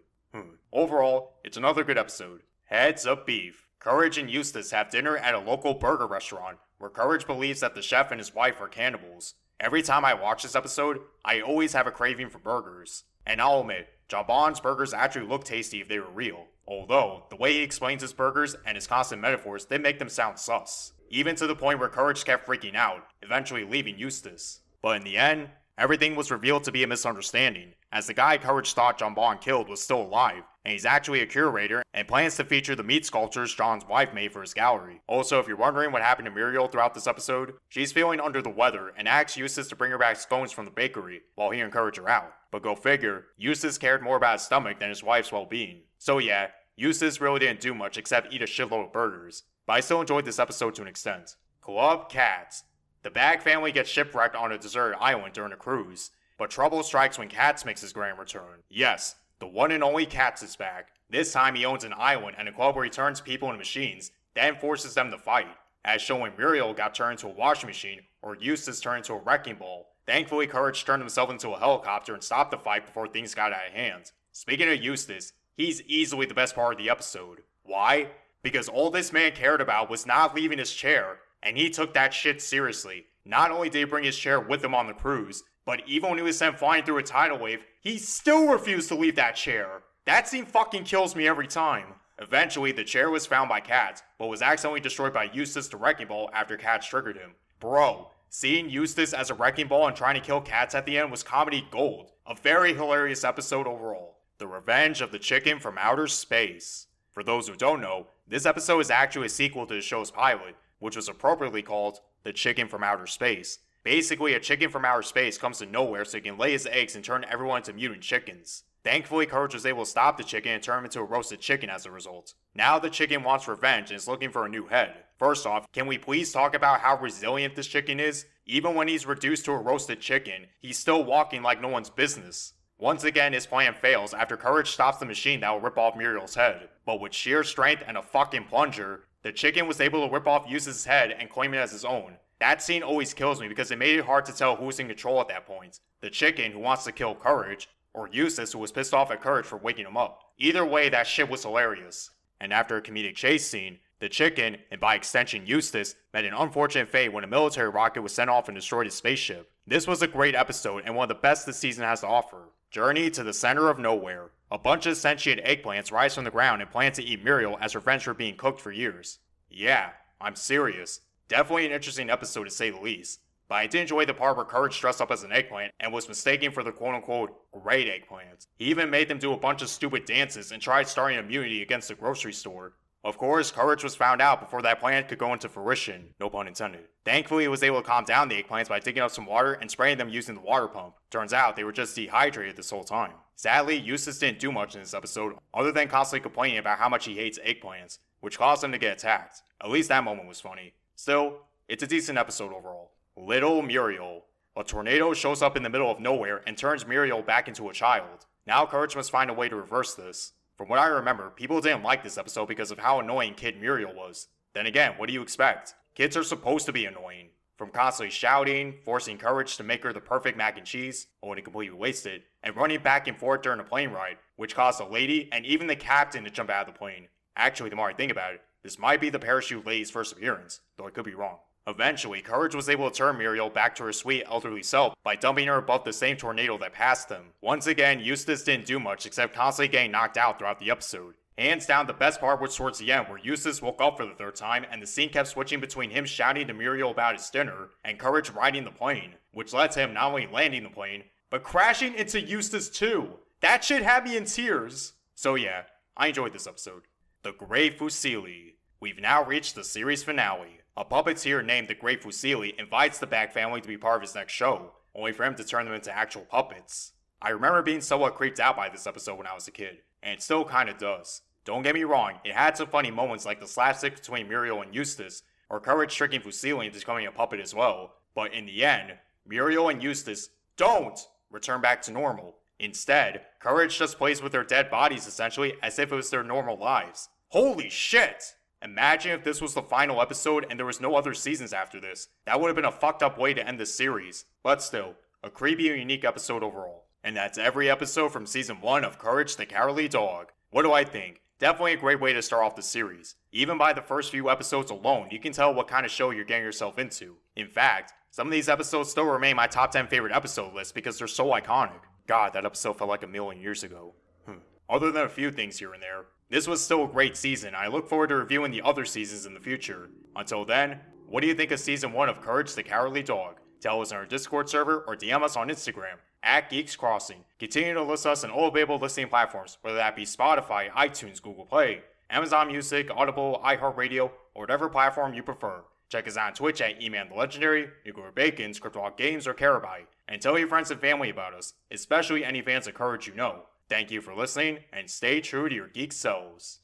Overall, 0.76 1.32
it's 1.42 1.56
another 1.56 1.84
good 1.84 1.96
episode. 1.96 2.42
Heads 2.64 3.06
up 3.06 3.26
beef. 3.26 3.66
Courage 3.78 4.18
and 4.18 4.30
Eustace 4.30 4.72
have 4.72 4.90
dinner 4.90 5.16
at 5.16 5.32
a 5.32 5.38
local 5.38 5.72
burger 5.72 6.06
restaurant 6.06 6.58
where 6.76 6.90
Courage 6.90 7.26
believes 7.26 7.60
that 7.60 7.74
the 7.74 7.80
chef 7.80 8.10
and 8.10 8.20
his 8.20 8.34
wife 8.34 8.60
are 8.60 8.68
cannibals. 8.68 9.36
Every 9.58 9.80
time 9.80 10.04
I 10.04 10.12
watch 10.12 10.42
this 10.42 10.54
episode, 10.54 10.98
I 11.24 11.40
always 11.40 11.72
have 11.72 11.86
a 11.86 11.90
craving 11.90 12.28
for 12.28 12.40
burgers. 12.40 13.04
And 13.24 13.40
I'll 13.40 13.60
admit, 13.60 13.88
Jean-Bon's 14.08 14.60
burgers 14.60 14.92
actually 14.92 15.26
look 15.26 15.44
tasty 15.44 15.80
if 15.80 15.88
they 15.88 15.98
were 15.98 16.10
real. 16.10 16.44
Although, 16.68 17.24
the 17.30 17.36
way 17.36 17.54
he 17.54 17.62
explains 17.62 18.02
his 18.02 18.12
burgers 18.12 18.54
and 18.66 18.74
his 18.74 18.86
constant 18.86 19.22
metaphors, 19.22 19.64
they 19.64 19.78
make 19.78 19.98
them 19.98 20.10
sound 20.10 20.38
sus. 20.38 20.92
Even 21.08 21.36
to 21.36 21.46
the 21.46 21.56
point 21.56 21.78
where 21.78 21.88
Courage 21.88 22.22
kept 22.26 22.46
freaking 22.46 22.74
out, 22.74 23.02
eventually 23.22 23.64
leaving 23.64 23.98
Eustace. 23.98 24.60
But 24.82 24.98
in 24.98 25.04
the 25.04 25.16
end, 25.16 25.48
everything 25.78 26.16
was 26.16 26.30
revealed 26.30 26.64
to 26.64 26.72
be 26.72 26.82
a 26.82 26.86
misunderstanding, 26.86 27.72
as 27.92 28.06
the 28.06 28.12
guy 28.12 28.36
Courage 28.36 28.74
thought 28.74 28.98
Jean-Bon 28.98 29.38
killed 29.38 29.70
was 29.70 29.80
still 29.80 30.02
alive, 30.02 30.42
and 30.66 30.72
he's 30.72 30.84
actually 30.84 31.20
a 31.20 31.26
curator 31.26 31.80
and 31.94 32.08
plans 32.08 32.34
to 32.34 32.44
feature 32.44 32.74
the 32.74 32.82
meat 32.82 33.06
sculptures 33.06 33.54
John's 33.54 33.86
wife 33.86 34.12
made 34.12 34.32
for 34.32 34.40
his 34.40 34.52
gallery. 34.52 35.00
Also, 35.06 35.38
if 35.38 35.46
you're 35.46 35.56
wondering 35.56 35.92
what 35.92 36.02
happened 36.02 36.26
to 36.26 36.32
Muriel 36.32 36.66
throughout 36.66 36.92
this 36.92 37.06
episode, 37.06 37.54
she's 37.68 37.92
feeling 37.92 38.18
under 38.18 38.42
the 38.42 38.50
weather 38.50 38.92
and 38.98 39.06
asks 39.06 39.36
Eustace 39.36 39.68
to 39.68 39.76
bring 39.76 39.92
her 39.92 39.98
back 39.98 40.16
scones 40.16 40.50
from 40.50 40.64
the 40.64 40.72
bakery 40.72 41.20
while 41.36 41.50
he 41.50 41.60
encouraged 41.60 41.98
her 41.98 42.08
out. 42.08 42.32
But 42.50 42.64
go 42.64 42.74
figure, 42.74 43.26
Eustace 43.36 43.78
cared 43.78 44.02
more 44.02 44.16
about 44.16 44.40
his 44.40 44.42
stomach 44.42 44.80
than 44.80 44.88
his 44.88 45.04
wife's 45.04 45.30
well 45.30 45.46
being. 45.46 45.82
So 45.98 46.18
yeah, 46.18 46.48
Eustace 46.74 47.20
really 47.20 47.38
didn't 47.38 47.60
do 47.60 47.72
much 47.72 47.96
except 47.96 48.34
eat 48.34 48.42
a 48.42 48.46
shitload 48.46 48.86
of 48.86 48.92
burgers. 48.92 49.44
But 49.68 49.74
I 49.74 49.80
still 49.80 50.00
enjoyed 50.00 50.24
this 50.24 50.40
episode 50.40 50.74
to 50.74 50.82
an 50.82 50.88
extent. 50.88 51.36
Klub 51.60 52.10
Katz. 52.10 52.64
The 53.04 53.10
Bagge 53.10 53.42
family 53.42 53.70
gets 53.70 53.88
shipwrecked 53.88 54.34
on 54.34 54.50
a 54.50 54.58
deserted 54.58 54.98
island 54.98 55.32
during 55.32 55.52
a 55.52 55.56
cruise, 55.56 56.10
but 56.38 56.50
trouble 56.50 56.82
strikes 56.82 57.20
when 57.20 57.28
Katz 57.28 57.64
makes 57.64 57.82
his 57.82 57.92
grand 57.92 58.18
return. 58.18 58.64
Yes, 58.68 59.14
the 59.38 59.46
one 59.46 59.72
and 59.72 59.84
only 59.84 60.06
Katz 60.06 60.42
is 60.42 60.56
back. 60.56 60.88
This 61.10 61.32
time 61.32 61.54
he 61.54 61.64
owns 61.64 61.84
an 61.84 61.94
island 61.96 62.36
and 62.38 62.48
a 62.48 62.52
club 62.52 62.74
where 62.74 62.84
he 62.84 62.90
turns 62.90 63.20
people 63.20 63.48
into 63.48 63.58
machines, 63.58 64.10
then 64.34 64.56
forces 64.56 64.94
them 64.94 65.10
to 65.10 65.18
fight. 65.18 65.48
As 65.84 66.02
shown 66.02 66.20
when 66.20 66.32
Muriel 66.36 66.74
got 66.74 66.94
turned 66.94 67.12
into 67.12 67.28
a 67.28 67.38
washing 67.38 67.68
machine, 67.68 68.00
or 68.22 68.36
Eustace 68.36 68.80
turned 68.80 68.98
into 68.98 69.12
a 69.12 69.18
wrecking 69.18 69.56
ball. 69.56 69.88
Thankfully, 70.06 70.46
Courage 70.46 70.84
turned 70.84 71.02
himself 71.02 71.30
into 71.30 71.50
a 71.50 71.58
helicopter 71.58 72.14
and 72.14 72.22
stopped 72.22 72.50
the 72.50 72.58
fight 72.58 72.86
before 72.86 73.06
things 73.06 73.34
got 73.34 73.52
out 73.52 73.66
of 73.68 73.72
hand. 73.72 74.10
Speaking 74.32 74.68
of 74.68 74.82
Eustace, 74.82 75.32
he's 75.56 75.82
easily 75.82 76.26
the 76.26 76.34
best 76.34 76.54
part 76.54 76.74
of 76.74 76.78
the 76.78 76.90
episode. 76.90 77.42
Why? 77.62 78.08
Because 78.42 78.68
all 78.68 78.90
this 78.90 79.12
man 79.12 79.32
cared 79.32 79.60
about 79.60 79.90
was 79.90 80.06
not 80.06 80.34
leaving 80.34 80.58
his 80.58 80.72
chair, 80.72 81.18
and 81.42 81.56
he 81.56 81.70
took 81.70 81.94
that 81.94 82.14
shit 82.14 82.40
seriously. 82.42 83.06
Not 83.24 83.50
only 83.50 83.68
did 83.68 83.78
he 83.78 83.84
bring 83.84 84.04
his 84.04 84.18
chair 84.18 84.40
with 84.40 84.64
him 84.64 84.74
on 84.74 84.86
the 84.86 84.92
cruise, 84.92 85.42
but 85.66 85.82
even 85.86 86.08
when 86.08 86.18
he 86.18 86.24
was 86.24 86.38
sent 86.38 86.58
flying 86.58 86.84
through 86.84 86.98
a 86.98 87.02
tidal 87.02 87.38
wave, 87.38 87.64
he 87.80 87.98
still 87.98 88.48
refused 88.48 88.88
to 88.88 88.94
leave 88.94 89.16
that 89.16 89.36
chair. 89.36 89.82
That 90.06 90.28
scene 90.28 90.46
fucking 90.46 90.84
kills 90.84 91.14
me 91.14 91.28
every 91.28 91.48
time. 91.48 91.94
Eventually, 92.18 92.72
the 92.72 92.84
chair 92.84 93.10
was 93.10 93.26
found 93.26 93.50
by 93.50 93.60
Katz, 93.60 94.02
but 94.18 94.28
was 94.28 94.40
accidentally 94.40 94.80
destroyed 94.80 95.12
by 95.12 95.24
Eustace 95.24 95.68
the 95.68 95.76
Wrecking 95.76 96.06
Ball 96.06 96.30
after 96.32 96.56
Katz 96.56 96.86
triggered 96.86 97.18
him. 97.18 97.32
Bro, 97.60 98.10
seeing 98.30 98.70
Eustace 98.70 99.12
as 99.12 99.28
a 99.28 99.34
wrecking 99.34 99.66
ball 99.66 99.88
and 99.88 99.96
trying 99.96 100.14
to 100.14 100.20
kill 100.20 100.40
Katz 100.40 100.74
at 100.74 100.86
the 100.86 100.98
end 100.98 101.10
was 101.10 101.22
comedy 101.22 101.66
gold. 101.70 102.12
A 102.26 102.34
very 102.34 102.72
hilarious 102.72 103.24
episode 103.24 103.66
overall. 103.66 104.18
The 104.38 104.46
Revenge 104.46 105.00
of 105.00 105.10
the 105.10 105.18
Chicken 105.18 105.58
from 105.58 105.78
Outer 105.78 106.06
Space. 106.06 106.86
For 107.10 107.22
those 107.22 107.48
who 107.48 107.56
don't 107.56 107.80
know, 107.80 108.06
this 108.28 108.46
episode 108.46 108.80
is 108.80 108.90
actually 108.90 109.26
a 109.26 109.30
sequel 109.30 109.66
to 109.66 109.74
the 109.74 109.80
show's 109.80 110.10
pilot, 110.10 110.54
which 110.78 110.96
was 110.96 111.08
appropriately 111.08 111.62
called 111.62 112.00
The 112.22 112.32
Chicken 112.32 112.68
from 112.68 112.84
Outer 112.84 113.06
Space. 113.06 113.58
Basically, 113.86 114.34
a 114.34 114.40
chicken 114.40 114.68
from 114.68 114.84
outer 114.84 115.02
space 115.02 115.38
comes 115.38 115.58
to 115.58 115.66
nowhere 115.66 116.04
so 116.04 116.18
he 116.18 116.20
can 116.20 116.36
lay 116.36 116.50
his 116.50 116.66
eggs 116.66 116.96
and 116.96 117.04
turn 117.04 117.24
everyone 117.30 117.58
into 117.58 117.72
mutant 117.72 118.02
chickens. 118.02 118.64
Thankfully, 118.82 119.26
Courage 119.26 119.54
was 119.54 119.64
able 119.64 119.84
to 119.84 119.88
stop 119.88 120.16
the 120.16 120.24
chicken 120.24 120.50
and 120.50 120.60
turn 120.60 120.80
him 120.80 120.86
into 120.86 120.98
a 120.98 121.04
roasted 121.04 121.38
chicken 121.38 121.70
as 121.70 121.86
a 121.86 121.92
result. 121.92 122.34
Now 122.52 122.80
the 122.80 122.90
chicken 122.90 123.22
wants 123.22 123.46
revenge 123.46 123.92
and 123.92 123.96
is 123.96 124.08
looking 124.08 124.32
for 124.32 124.44
a 124.44 124.48
new 124.48 124.66
head. 124.66 125.04
First 125.20 125.46
off, 125.46 125.70
can 125.70 125.86
we 125.86 125.98
please 125.98 126.32
talk 126.32 126.56
about 126.56 126.80
how 126.80 126.98
resilient 126.98 127.54
this 127.54 127.68
chicken 127.68 128.00
is? 128.00 128.26
Even 128.44 128.74
when 128.74 128.88
he's 128.88 129.06
reduced 129.06 129.44
to 129.44 129.52
a 129.52 129.56
roasted 129.56 130.00
chicken, 130.00 130.46
he's 130.58 130.80
still 130.80 131.04
walking 131.04 131.44
like 131.44 131.62
no 131.62 131.68
one's 131.68 131.88
business. 131.88 132.54
Once 132.78 133.04
again, 133.04 133.34
his 133.34 133.46
plan 133.46 133.72
fails 133.72 134.12
after 134.12 134.36
Courage 134.36 134.72
stops 134.72 134.98
the 134.98 135.06
machine 135.06 135.38
that 135.38 135.52
will 135.52 135.60
rip 135.60 135.78
off 135.78 135.96
Muriel's 135.96 136.34
head. 136.34 136.70
But 136.84 137.00
with 137.00 137.14
sheer 137.14 137.44
strength 137.44 137.84
and 137.86 137.96
a 137.96 138.02
fucking 138.02 138.46
plunger, 138.46 139.04
the 139.22 139.30
chicken 139.30 139.68
was 139.68 139.80
able 139.80 140.04
to 140.04 140.12
rip 140.12 140.26
off 140.26 140.50
Eustace's 140.50 140.86
head 140.86 141.12
and 141.16 141.30
claim 141.30 141.54
it 141.54 141.58
as 141.58 141.70
his 141.70 141.84
own. 141.84 142.16
That 142.38 142.60
scene 142.62 142.82
always 142.82 143.14
kills 143.14 143.40
me 143.40 143.48
because 143.48 143.70
it 143.70 143.78
made 143.78 143.98
it 143.98 144.04
hard 144.04 144.26
to 144.26 144.32
tell 144.32 144.56
who's 144.56 144.78
in 144.78 144.88
control 144.88 145.20
at 145.20 145.28
that 145.28 145.46
point. 145.46 145.80
The 146.00 146.10
chicken 146.10 146.52
who 146.52 146.58
wants 146.58 146.84
to 146.84 146.92
kill 146.92 147.14
Courage, 147.14 147.68
or 147.94 148.08
Eustace 148.12 148.52
who 148.52 148.58
was 148.58 148.72
pissed 148.72 148.92
off 148.92 149.10
at 149.10 149.22
Courage 149.22 149.46
for 149.46 149.56
waking 149.56 149.86
him 149.86 149.96
up. 149.96 150.20
Either 150.38 150.64
way, 150.64 150.90
that 150.90 151.06
shit 151.06 151.30
was 151.30 151.42
hilarious. 151.42 152.10
And 152.40 152.52
after 152.52 152.76
a 152.76 152.82
comedic 152.82 153.14
chase 153.14 153.46
scene, 153.46 153.78
the 153.98 154.10
chicken, 154.10 154.58
and 154.70 154.78
by 154.78 154.94
extension 154.94 155.46
Eustace, 155.46 155.94
met 156.12 156.26
an 156.26 156.34
unfortunate 156.34 156.90
fate 156.90 157.12
when 157.12 157.24
a 157.24 157.28
military 157.28 157.70
rocket 157.70 158.02
was 158.02 158.14
sent 158.14 158.28
off 158.28 158.48
and 158.48 158.54
destroyed 158.54 158.84
his 158.84 158.94
spaceship. 158.94 159.50
This 159.66 159.86
was 159.86 160.02
a 160.02 160.06
great 160.06 160.34
episode 160.34 160.82
and 160.84 160.94
one 160.94 161.04
of 161.04 161.16
the 161.16 161.20
best 161.20 161.46
this 161.46 161.56
season 161.56 161.84
has 161.84 162.00
to 162.00 162.06
offer. 162.06 162.50
Journey 162.70 163.08
to 163.10 163.22
the 163.22 163.32
center 163.32 163.70
of 163.70 163.78
nowhere. 163.78 164.32
A 164.50 164.58
bunch 164.58 164.84
of 164.84 164.98
sentient 164.98 165.42
eggplants 165.42 165.90
rise 165.90 166.14
from 166.14 166.24
the 166.24 166.30
ground 166.30 166.60
and 166.60 166.70
plan 166.70 166.92
to 166.92 167.02
eat 167.02 167.24
Muriel 167.24 167.56
as 167.60 167.74
revenge 167.74 168.04
for 168.04 168.12
being 168.12 168.36
cooked 168.36 168.60
for 168.60 168.70
years. 168.70 169.18
Yeah, 169.48 169.90
I'm 170.20 170.36
serious. 170.36 171.00
Definitely 171.28 171.66
an 171.66 171.72
interesting 171.72 172.08
episode 172.08 172.44
to 172.44 172.50
say 172.50 172.70
the 172.70 172.80
least. 172.80 173.20
But 173.48 173.56
I 173.56 173.66
did 173.66 173.82
enjoy 173.82 174.04
the 174.06 174.14
part 174.14 174.36
where 174.36 174.44
Courage 174.44 174.80
dressed 174.80 175.00
up 175.00 175.10
as 175.10 175.22
an 175.22 175.32
eggplant 175.32 175.72
and 175.80 175.92
was 175.92 176.08
mistaken 176.08 176.52
for 176.52 176.62
the 176.62 176.72
quote 176.72 176.94
unquote 176.94 177.50
great 177.52 177.88
eggplant. 177.88 178.46
He 178.56 178.66
even 178.66 178.90
made 178.90 179.08
them 179.08 179.18
do 179.18 179.32
a 179.32 179.36
bunch 179.36 179.62
of 179.62 179.68
stupid 179.68 180.04
dances 180.04 180.52
and 180.52 180.60
tried 180.60 180.88
starting 180.88 181.18
immunity 181.18 181.62
against 181.62 181.88
the 181.88 181.94
grocery 181.94 182.32
store. 182.32 182.74
Of 183.04 183.18
course, 183.18 183.52
Courage 183.52 183.84
was 183.84 183.94
found 183.94 184.20
out 184.20 184.40
before 184.40 184.62
that 184.62 184.80
plan 184.80 185.06
could 185.06 185.18
go 185.18 185.32
into 185.32 185.48
fruition, 185.48 186.14
no 186.18 186.28
pun 186.28 186.48
intended. 186.48 186.88
Thankfully, 187.04 187.44
he 187.44 187.48
was 187.48 187.62
able 187.62 187.80
to 187.80 187.86
calm 187.86 188.04
down 188.04 188.28
the 188.28 188.42
eggplants 188.42 188.68
by 188.68 188.80
digging 188.80 189.02
up 189.02 189.12
some 189.12 189.26
water 189.26 189.52
and 189.52 189.70
spraying 189.70 189.98
them 189.98 190.08
using 190.08 190.34
the 190.34 190.40
water 190.40 190.66
pump. 190.66 190.94
Turns 191.10 191.32
out 191.32 191.54
they 191.54 191.62
were 191.62 191.70
just 191.70 191.94
dehydrated 191.94 192.56
this 192.56 192.70
whole 192.70 192.82
time. 192.82 193.12
Sadly, 193.36 193.76
Eustace 193.76 194.18
didn't 194.18 194.40
do 194.40 194.50
much 194.50 194.74
in 194.74 194.80
this 194.80 194.94
episode, 194.94 195.34
other 195.54 195.70
than 195.70 195.86
constantly 195.86 196.22
complaining 196.22 196.58
about 196.58 196.78
how 196.78 196.88
much 196.88 197.04
he 197.04 197.14
hates 197.14 197.38
eggplants, 197.38 197.98
which 198.20 198.38
caused 198.38 198.64
him 198.64 198.72
to 198.72 198.78
get 198.78 198.96
attacked. 198.96 199.42
At 199.62 199.70
least 199.70 199.88
that 199.90 200.02
moment 200.02 200.26
was 200.26 200.40
funny. 200.40 200.74
Still, 200.98 201.40
it's 201.68 201.82
a 201.82 201.86
decent 201.86 202.16
episode 202.16 202.54
overall. 202.54 202.92
Little 203.18 203.60
Muriel. 203.60 204.24
A 204.56 204.64
tornado 204.64 205.12
shows 205.12 205.42
up 205.42 205.54
in 205.54 205.62
the 205.62 205.68
middle 205.68 205.90
of 205.90 206.00
nowhere 206.00 206.40
and 206.46 206.56
turns 206.56 206.86
Muriel 206.86 207.20
back 207.20 207.48
into 207.48 207.68
a 207.68 207.74
child. 207.74 208.24
Now 208.46 208.64
Courage 208.64 208.96
must 208.96 209.10
find 209.10 209.28
a 209.28 209.34
way 209.34 209.50
to 209.50 209.56
reverse 209.56 209.92
this. 209.92 210.32
From 210.56 210.68
what 210.68 210.78
I 210.78 210.86
remember, 210.86 211.28
people 211.28 211.60
didn't 211.60 211.82
like 211.82 212.02
this 212.02 212.16
episode 212.16 212.46
because 212.46 212.70
of 212.70 212.78
how 212.78 212.98
annoying 212.98 213.34
Kid 213.34 213.60
Muriel 213.60 213.94
was. 213.94 214.28
Then 214.54 214.64
again, 214.64 214.94
what 214.96 215.08
do 215.08 215.12
you 215.12 215.20
expect? 215.20 215.74
Kids 215.94 216.16
are 216.16 216.24
supposed 216.24 216.64
to 216.64 216.72
be 216.72 216.86
annoying. 216.86 217.28
From 217.58 217.68
constantly 217.68 218.10
shouting, 218.10 218.76
forcing 218.82 219.18
Courage 219.18 219.58
to 219.58 219.64
make 219.64 219.82
her 219.82 219.92
the 219.92 220.00
perfect 220.00 220.38
mac 220.38 220.56
and 220.56 220.66
cheese, 220.66 221.08
oh, 221.22 221.28
only 221.28 221.42
completely 221.42 221.76
wasted, 221.76 222.22
and 222.42 222.56
running 222.56 222.80
back 222.80 223.06
and 223.06 223.18
forth 223.18 223.42
during 223.42 223.60
a 223.60 223.64
plane 223.64 223.90
ride, 223.90 224.16
which 224.36 224.54
caused 224.54 224.80
a 224.80 224.86
lady 224.86 225.28
and 225.30 225.44
even 225.44 225.66
the 225.66 225.76
captain 225.76 226.24
to 226.24 226.30
jump 226.30 226.48
out 226.48 226.66
of 226.66 226.72
the 226.72 226.78
plane. 226.78 227.08
Actually, 227.36 227.68
the 227.68 227.76
more 227.76 227.90
I 227.90 227.92
think 227.92 228.10
about 228.10 228.32
it, 228.32 228.40
this 228.66 228.80
might 228.80 229.00
be 229.00 229.10
the 229.10 229.18
parachute 229.20 229.64
lady's 229.64 229.92
first 229.92 230.12
appearance, 230.12 230.60
though 230.76 230.88
I 230.88 230.90
could 230.90 231.04
be 231.04 231.14
wrong. 231.14 231.38
Eventually, 231.68 232.20
Courage 232.20 232.52
was 232.52 232.68
able 232.68 232.90
to 232.90 232.96
turn 232.96 233.16
Muriel 233.16 233.48
back 233.48 233.76
to 233.76 233.84
her 233.84 233.92
sweet 233.92 234.24
elderly 234.26 234.64
self 234.64 234.92
by 235.04 235.14
dumping 235.14 235.46
her 235.46 235.58
above 235.58 235.84
the 235.84 235.92
same 235.92 236.16
tornado 236.16 236.58
that 236.58 236.72
passed 236.72 237.08
them. 237.08 237.26
Once 237.40 237.68
again, 237.68 238.00
Eustace 238.00 238.42
didn't 238.42 238.66
do 238.66 238.80
much 238.80 239.06
except 239.06 239.36
constantly 239.36 239.68
getting 239.68 239.92
knocked 239.92 240.16
out 240.16 240.40
throughout 240.40 240.58
the 240.58 240.72
episode. 240.72 241.14
Hands 241.38 241.64
down, 241.64 241.86
the 241.86 241.92
best 241.92 242.18
part 242.18 242.40
was 242.40 242.56
towards 242.56 242.80
the 242.80 242.90
end, 242.90 243.08
where 243.08 243.18
Eustace 243.18 243.62
woke 243.62 243.80
up 243.80 243.98
for 243.98 244.04
the 244.04 244.14
third 244.14 244.34
time, 244.34 244.66
and 244.68 244.82
the 244.82 244.86
scene 244.86 245.10
kept 245.10 245.28
switching 245.28 245.60
between 245.60 245.90
him 245.90 246.06
shouting 246.06 246.48
to 246.48 246.52
Muriel 246.52 246.90
about 246.90 247.14
his 247.14 247.30
dinner 247.30 247.68
and 247.84 248.00
Courage 248.00 248.30
riding 248.30 248.64
the 248.64 248.72
plane, 248.72 249.14
which 249.30 249.52
led 249.52 249.70
to 249.72 249.80
him 249.80 249.94
not 249.94 250.08
only 250.08 250.26
landing 250.26 250.64
the 250.64 250.70
plane, 250.70 251.04
but 251.30 251.44
crashing 251.44 251.94
into 251.94 252.20
Eustace 252.20 252.68
too. 252.68 253.10
That 253.42 253.62
shit 253.62 253.84
had 253.84 254.02
me 254.02 254.16
in 254.16 254.24
tears. 254.24 254.94
So 255.14 255.36
yeah, 255.36 255.62
I 255.96 256.08
enjoyed 256.08 256.32
this 256.32 256.48
episode. 256.48 256.82
The 257.22 257.32
Great 257.32 257.78
Fusilli. 257.78 258.55
We've 258.78 259.00
now 259.00 259.24
reached 259.24 259.54
the 259.54 259.64
series 259.64 260.02
finale. 260.02 260.60
A 260.76 260.84
puppeteer 260.84 261.42
named 261.42 261.68
the 261.68 261.74
Great 261.74 262.02
Fusilli 262.02 262.58
invites 262.58 262.98
the 262.98 263.06
Bagge 263.06 263.32
family 263.32 263.62
to 263.62 263.68
be 263.68 263.78
part 263.78 263.96
of 263.96 264.02
his 264.02 264.14
next 264.14 264.34
show, 264.34 264.72
only 264.94 265.12
for 265.12 265.24
him 265.24 265.34
to 265.36 265.44
turn 265.44 265.64
them 265.64 265.72
into 265.72 265.90
actual 265.90 266.26
puppets. 266.26 266.92
I 267.22 267.30
remember 267.30 267.62
being 267.62 267.80
somewhat 267.80 268.16
creeped 268.16 268.38
out 268.38 268.54
by 268.54 268.68
this 268.68 268.86
episode 268.86 269.16
when 269.16 269.26
I 269.26 269.34
was 269.34 269.48
a 269.48 269.50
kid, 269.50 269.78
and 270.02 270.12
it 270.12 270.22
still 270.22 270.44
kinda 270.44 270.74
does. 270.74 271.22
Don't 271.46 271.62
get 271.62 271.74
me 271.74 271.84
wrong, 271.84 272.20
it 272.22 272.34
had 272.34 272.58
some 272.58 272.66
funny 272.66 272.90
moments 272.90 273.24
like 273.24 273.40
the 273.40 273.46
slapstick 273.46 273.96
between 273.96 274.28
Muriel 274.28 274.60
and 274.60 274.74
Eustace, 274.74 275.22
or 275.48 275.58
Courage 275.58 275.96
tricking 275.96 276.20
Fusilli 276.20 276.66
into 276.66 276.78
becoming 276.78 277.06
a 277.06 277.12
puppet 277.12 277.40
as 277.40 277.54
well, 277.54 277.94
but 278.14 278.34
in 278.34 278.44
the 278.44 278.62
end, 278.62 278.98
Muriel 279.24 279.70
and 279.70 279.82
Eustace 279.82 280.28
don't 280.58 281.08
return 281.30 281.62
back 281.62 281.80
to 281.82 281.92
normal. 281.92 282.36
Instead, 282.58 283.24
Courage 283.40 283.78
just 283.78 283.96
plays 283.96 284.20
with 284.20 284.32
their 284.32 284.44
dead 284.44 284.70
bodies 284.70 285.06
essentially 285.06 285.54
as 285.62 285.78
if 285.78 285.90
it 285.90 285.96
was 285.96 286.10
their 286.10 286.22
normal 286.22 286.58
lives. 286.58 287.08
Holy 287.28 287.70
shit! 287.70 288.34
Imagine 288.66 289.12
if 289.12 289.22
this 289.22 289.40
was 289.40 289.54
the 289.54 289.62
final 289.62 290.02
episode 290.02 290.44
and 290.50 290.58
there 290.58 290.66
was 290.66 290.80
no 290.80 290.96
other 290.96 291.14
seasons 291.14 291.52
after 291.52 291.80
this. 291.80 292.08
That 292.24 292.40
would 292.40 292.48
have 292.48 292.56
been 292.56 292.64
a 292.64 292.72
fucked 292.72 293.00
up 293.00 293.16
way 293.16 293.32
to 293.32 293.46
end 293.46 293.60
this 293.60 293.72
series. 293.72 294.24
But 294.42 294.60
still, 294.60 294.94
a 295.22 295.30
creepy 295.30 295.68
and 295.68 295.78
unique 295.78 296.04
episode 296.04 296.42
overall. 296.42 296.86
And 297.04 297.16
that's 297.16 297.38
every 297.38 297.70
episode 297.70 298.10
from 298.10 298.26
season 298.26 298.60
1 298.60 298.84
of 298.84 298.98
Courage 298.98 299.36
the 299.36 299.46
Cowardly 299.46 299.86
Dog. 299.86 300.32
What 300.50 300.62
do 300.62 300.72
I 300.72 300.82
think? 300.82 301.22
Definitely 301.38 301.74
a 301.74 301.76
great 301.76 302.00
way 302.00 302.12
to 302.12 302.20
start 302.20 302.42
off 302.42 302.56
the 302.56 302.62
series. 302.62 303.14
Even 303.30 303.56
by 303.56 303.72
the 303.72 303.82
first 303.82 304.10
few 304.10 304.28
episodes 304.28 304.72
alone, 304.72 305.10
you 305.12 305.20
can 305.20 305.32
tell 305.32 305.54
what 305.54 305.68
kind 305.68 305.86
of 305.86 305.92
show 305.92 306.10
you're 306.10 306.24
getting 306.24 306.42
yourself 306.42 306.76
into. 306.76 307.18
In 307.36 307.46
fact, 307.46 307.92
some 308.10 308.26
of 308.26 308.32
these 308.32 308.48
episodes 308.48 308.90
still 308.90 309.04
remain 309.04 309.36
my 309.36 309.46
top 309.46 309.70
10 309.70 309.86
favorite 309.86 310.12
episode 310.12 310.52
list 310.54 310.74
because 310.74 310.98
they're 310.98 311.06
so 311.06 311.26
iconic. 311.26 311.82
God, 312.08 312.32
that 312.32 312.44
episode 312.44 312.78
felt 312.78 312.90
like 312.90 313.04
a 313.04 313.06
million 313.06 313.40
years 313.40 313.62
ago. 313.62 313.94
Hmm. 314.24 314.38
Other 314.68 314.90
than 314.90 315.04
a 315.04 315.08
few 315.08 315.30
things 315.30 315.56
here 315.56 315.72
and 315.72 315.80
there, 315.80 316.06
this 316.28 316.48
was 316.48 316.60
still 316.60 316.84
a 316.84 316.88
great 316.88 317.16
season. 317.16 317.54
I 317.54 317.68
look 317.68 317.88
forward 317.88 318.08
to 318.08 318.16
reviewing 318.16 318.50
the 318.50 318.62
other 318.62 318.84
seasons 318.84 319.26
in 319.26 319.34
the 319.34 319.40
future. 319.40 319.90
Until 320.16 320.44
then, 320.44 320.80
what 321.06 321.20
do 321.20 321.28
you 321.28 321.34
think 321.34 321.52
of 321.52 321.60
season 321.60 321.92
1 321.92 322.08
of 322.08 322.20
Courage 322.20 322.54
the 322.54 322.64
Cowardly 322.64 323.02
Dog? 323.02 323.36
Tell 323.60 323.80
us 323.80 323.92
on 323.92 323.98
our 323.98 324.06
Discord 324.06 324.48
server 324.48 324.80
or 324.88 324.96
DM 324.96 325.22
us 325.22 325.36
on 325.36 325.48
Instagram 325.48 325.98
at 326.24 326.50
Geeks 326.50 326.74
Crossing. 326.74 327.24
Continue 327.38 327.74
to 327.74 327.82
list 327.82 328.06
us 328.06 328.24
on 328.24 328.30
all 328.30 328.48
available 328.48 328.78
listening 328.78 329.08
platforms, 329.08 329.58
whether 329.62 329.76
that 329.76 329.94
be 329.94 330.04
Spotify, 330.04 330.68
iTunes, 330.70 331.22
Google 331.22 331.46
Play, 331.46 331.82
Amazon 332.10 332.48
Music, 332.48 332.90
Audible, 332.90 333.40
iHeartRadio, 333.44 334.10
or 334.34 334.42
whatever 334.42 334.68
platform 334.68 335.14
you 335.14 335.22
prefer. 335.22 335.62
Check 335.88 336.08
us 336.08 336.16
out 336.16 336.26
on 336.26 336.34
Twitch 336.34 336.60
at 336.60 336.80
Eman 336.80 337.10
the 337.10 337.14
Legendary, 337.14 337.68
Igor 337.84 338.10
Bacon, 338.10 338.50
Cryptolock 338.50 338.96
Games, 338.96 339.28
or 339.28 339.34
Karrotbyte. 339.34 339.86
And 340.08 340.20
tell 340.20 340.36
your 340.36 340.48
friends 340.48 340.72
and 340.72 340.80
family 340.80 341.10
about 341.10 341.34
us, 341.34 341.54
especially 341.70 342.24
any 342.24 342.42
fans 342.42 342.66
of 342.66 342.74
Courage 342.74 343.06
you 343.06 343.14
know. 343.14 343.44
Thank 343.68 343.90
you 343.90 344.00
for 344.00 344.14
listening, 344.14 344.60
and 344.72 344.88
stay 344.88 345.20
true 345.20 345.48
to 345.48 345.54
your 345.54 345.66
geek 345.66 345.92
selves. 345.92 346.60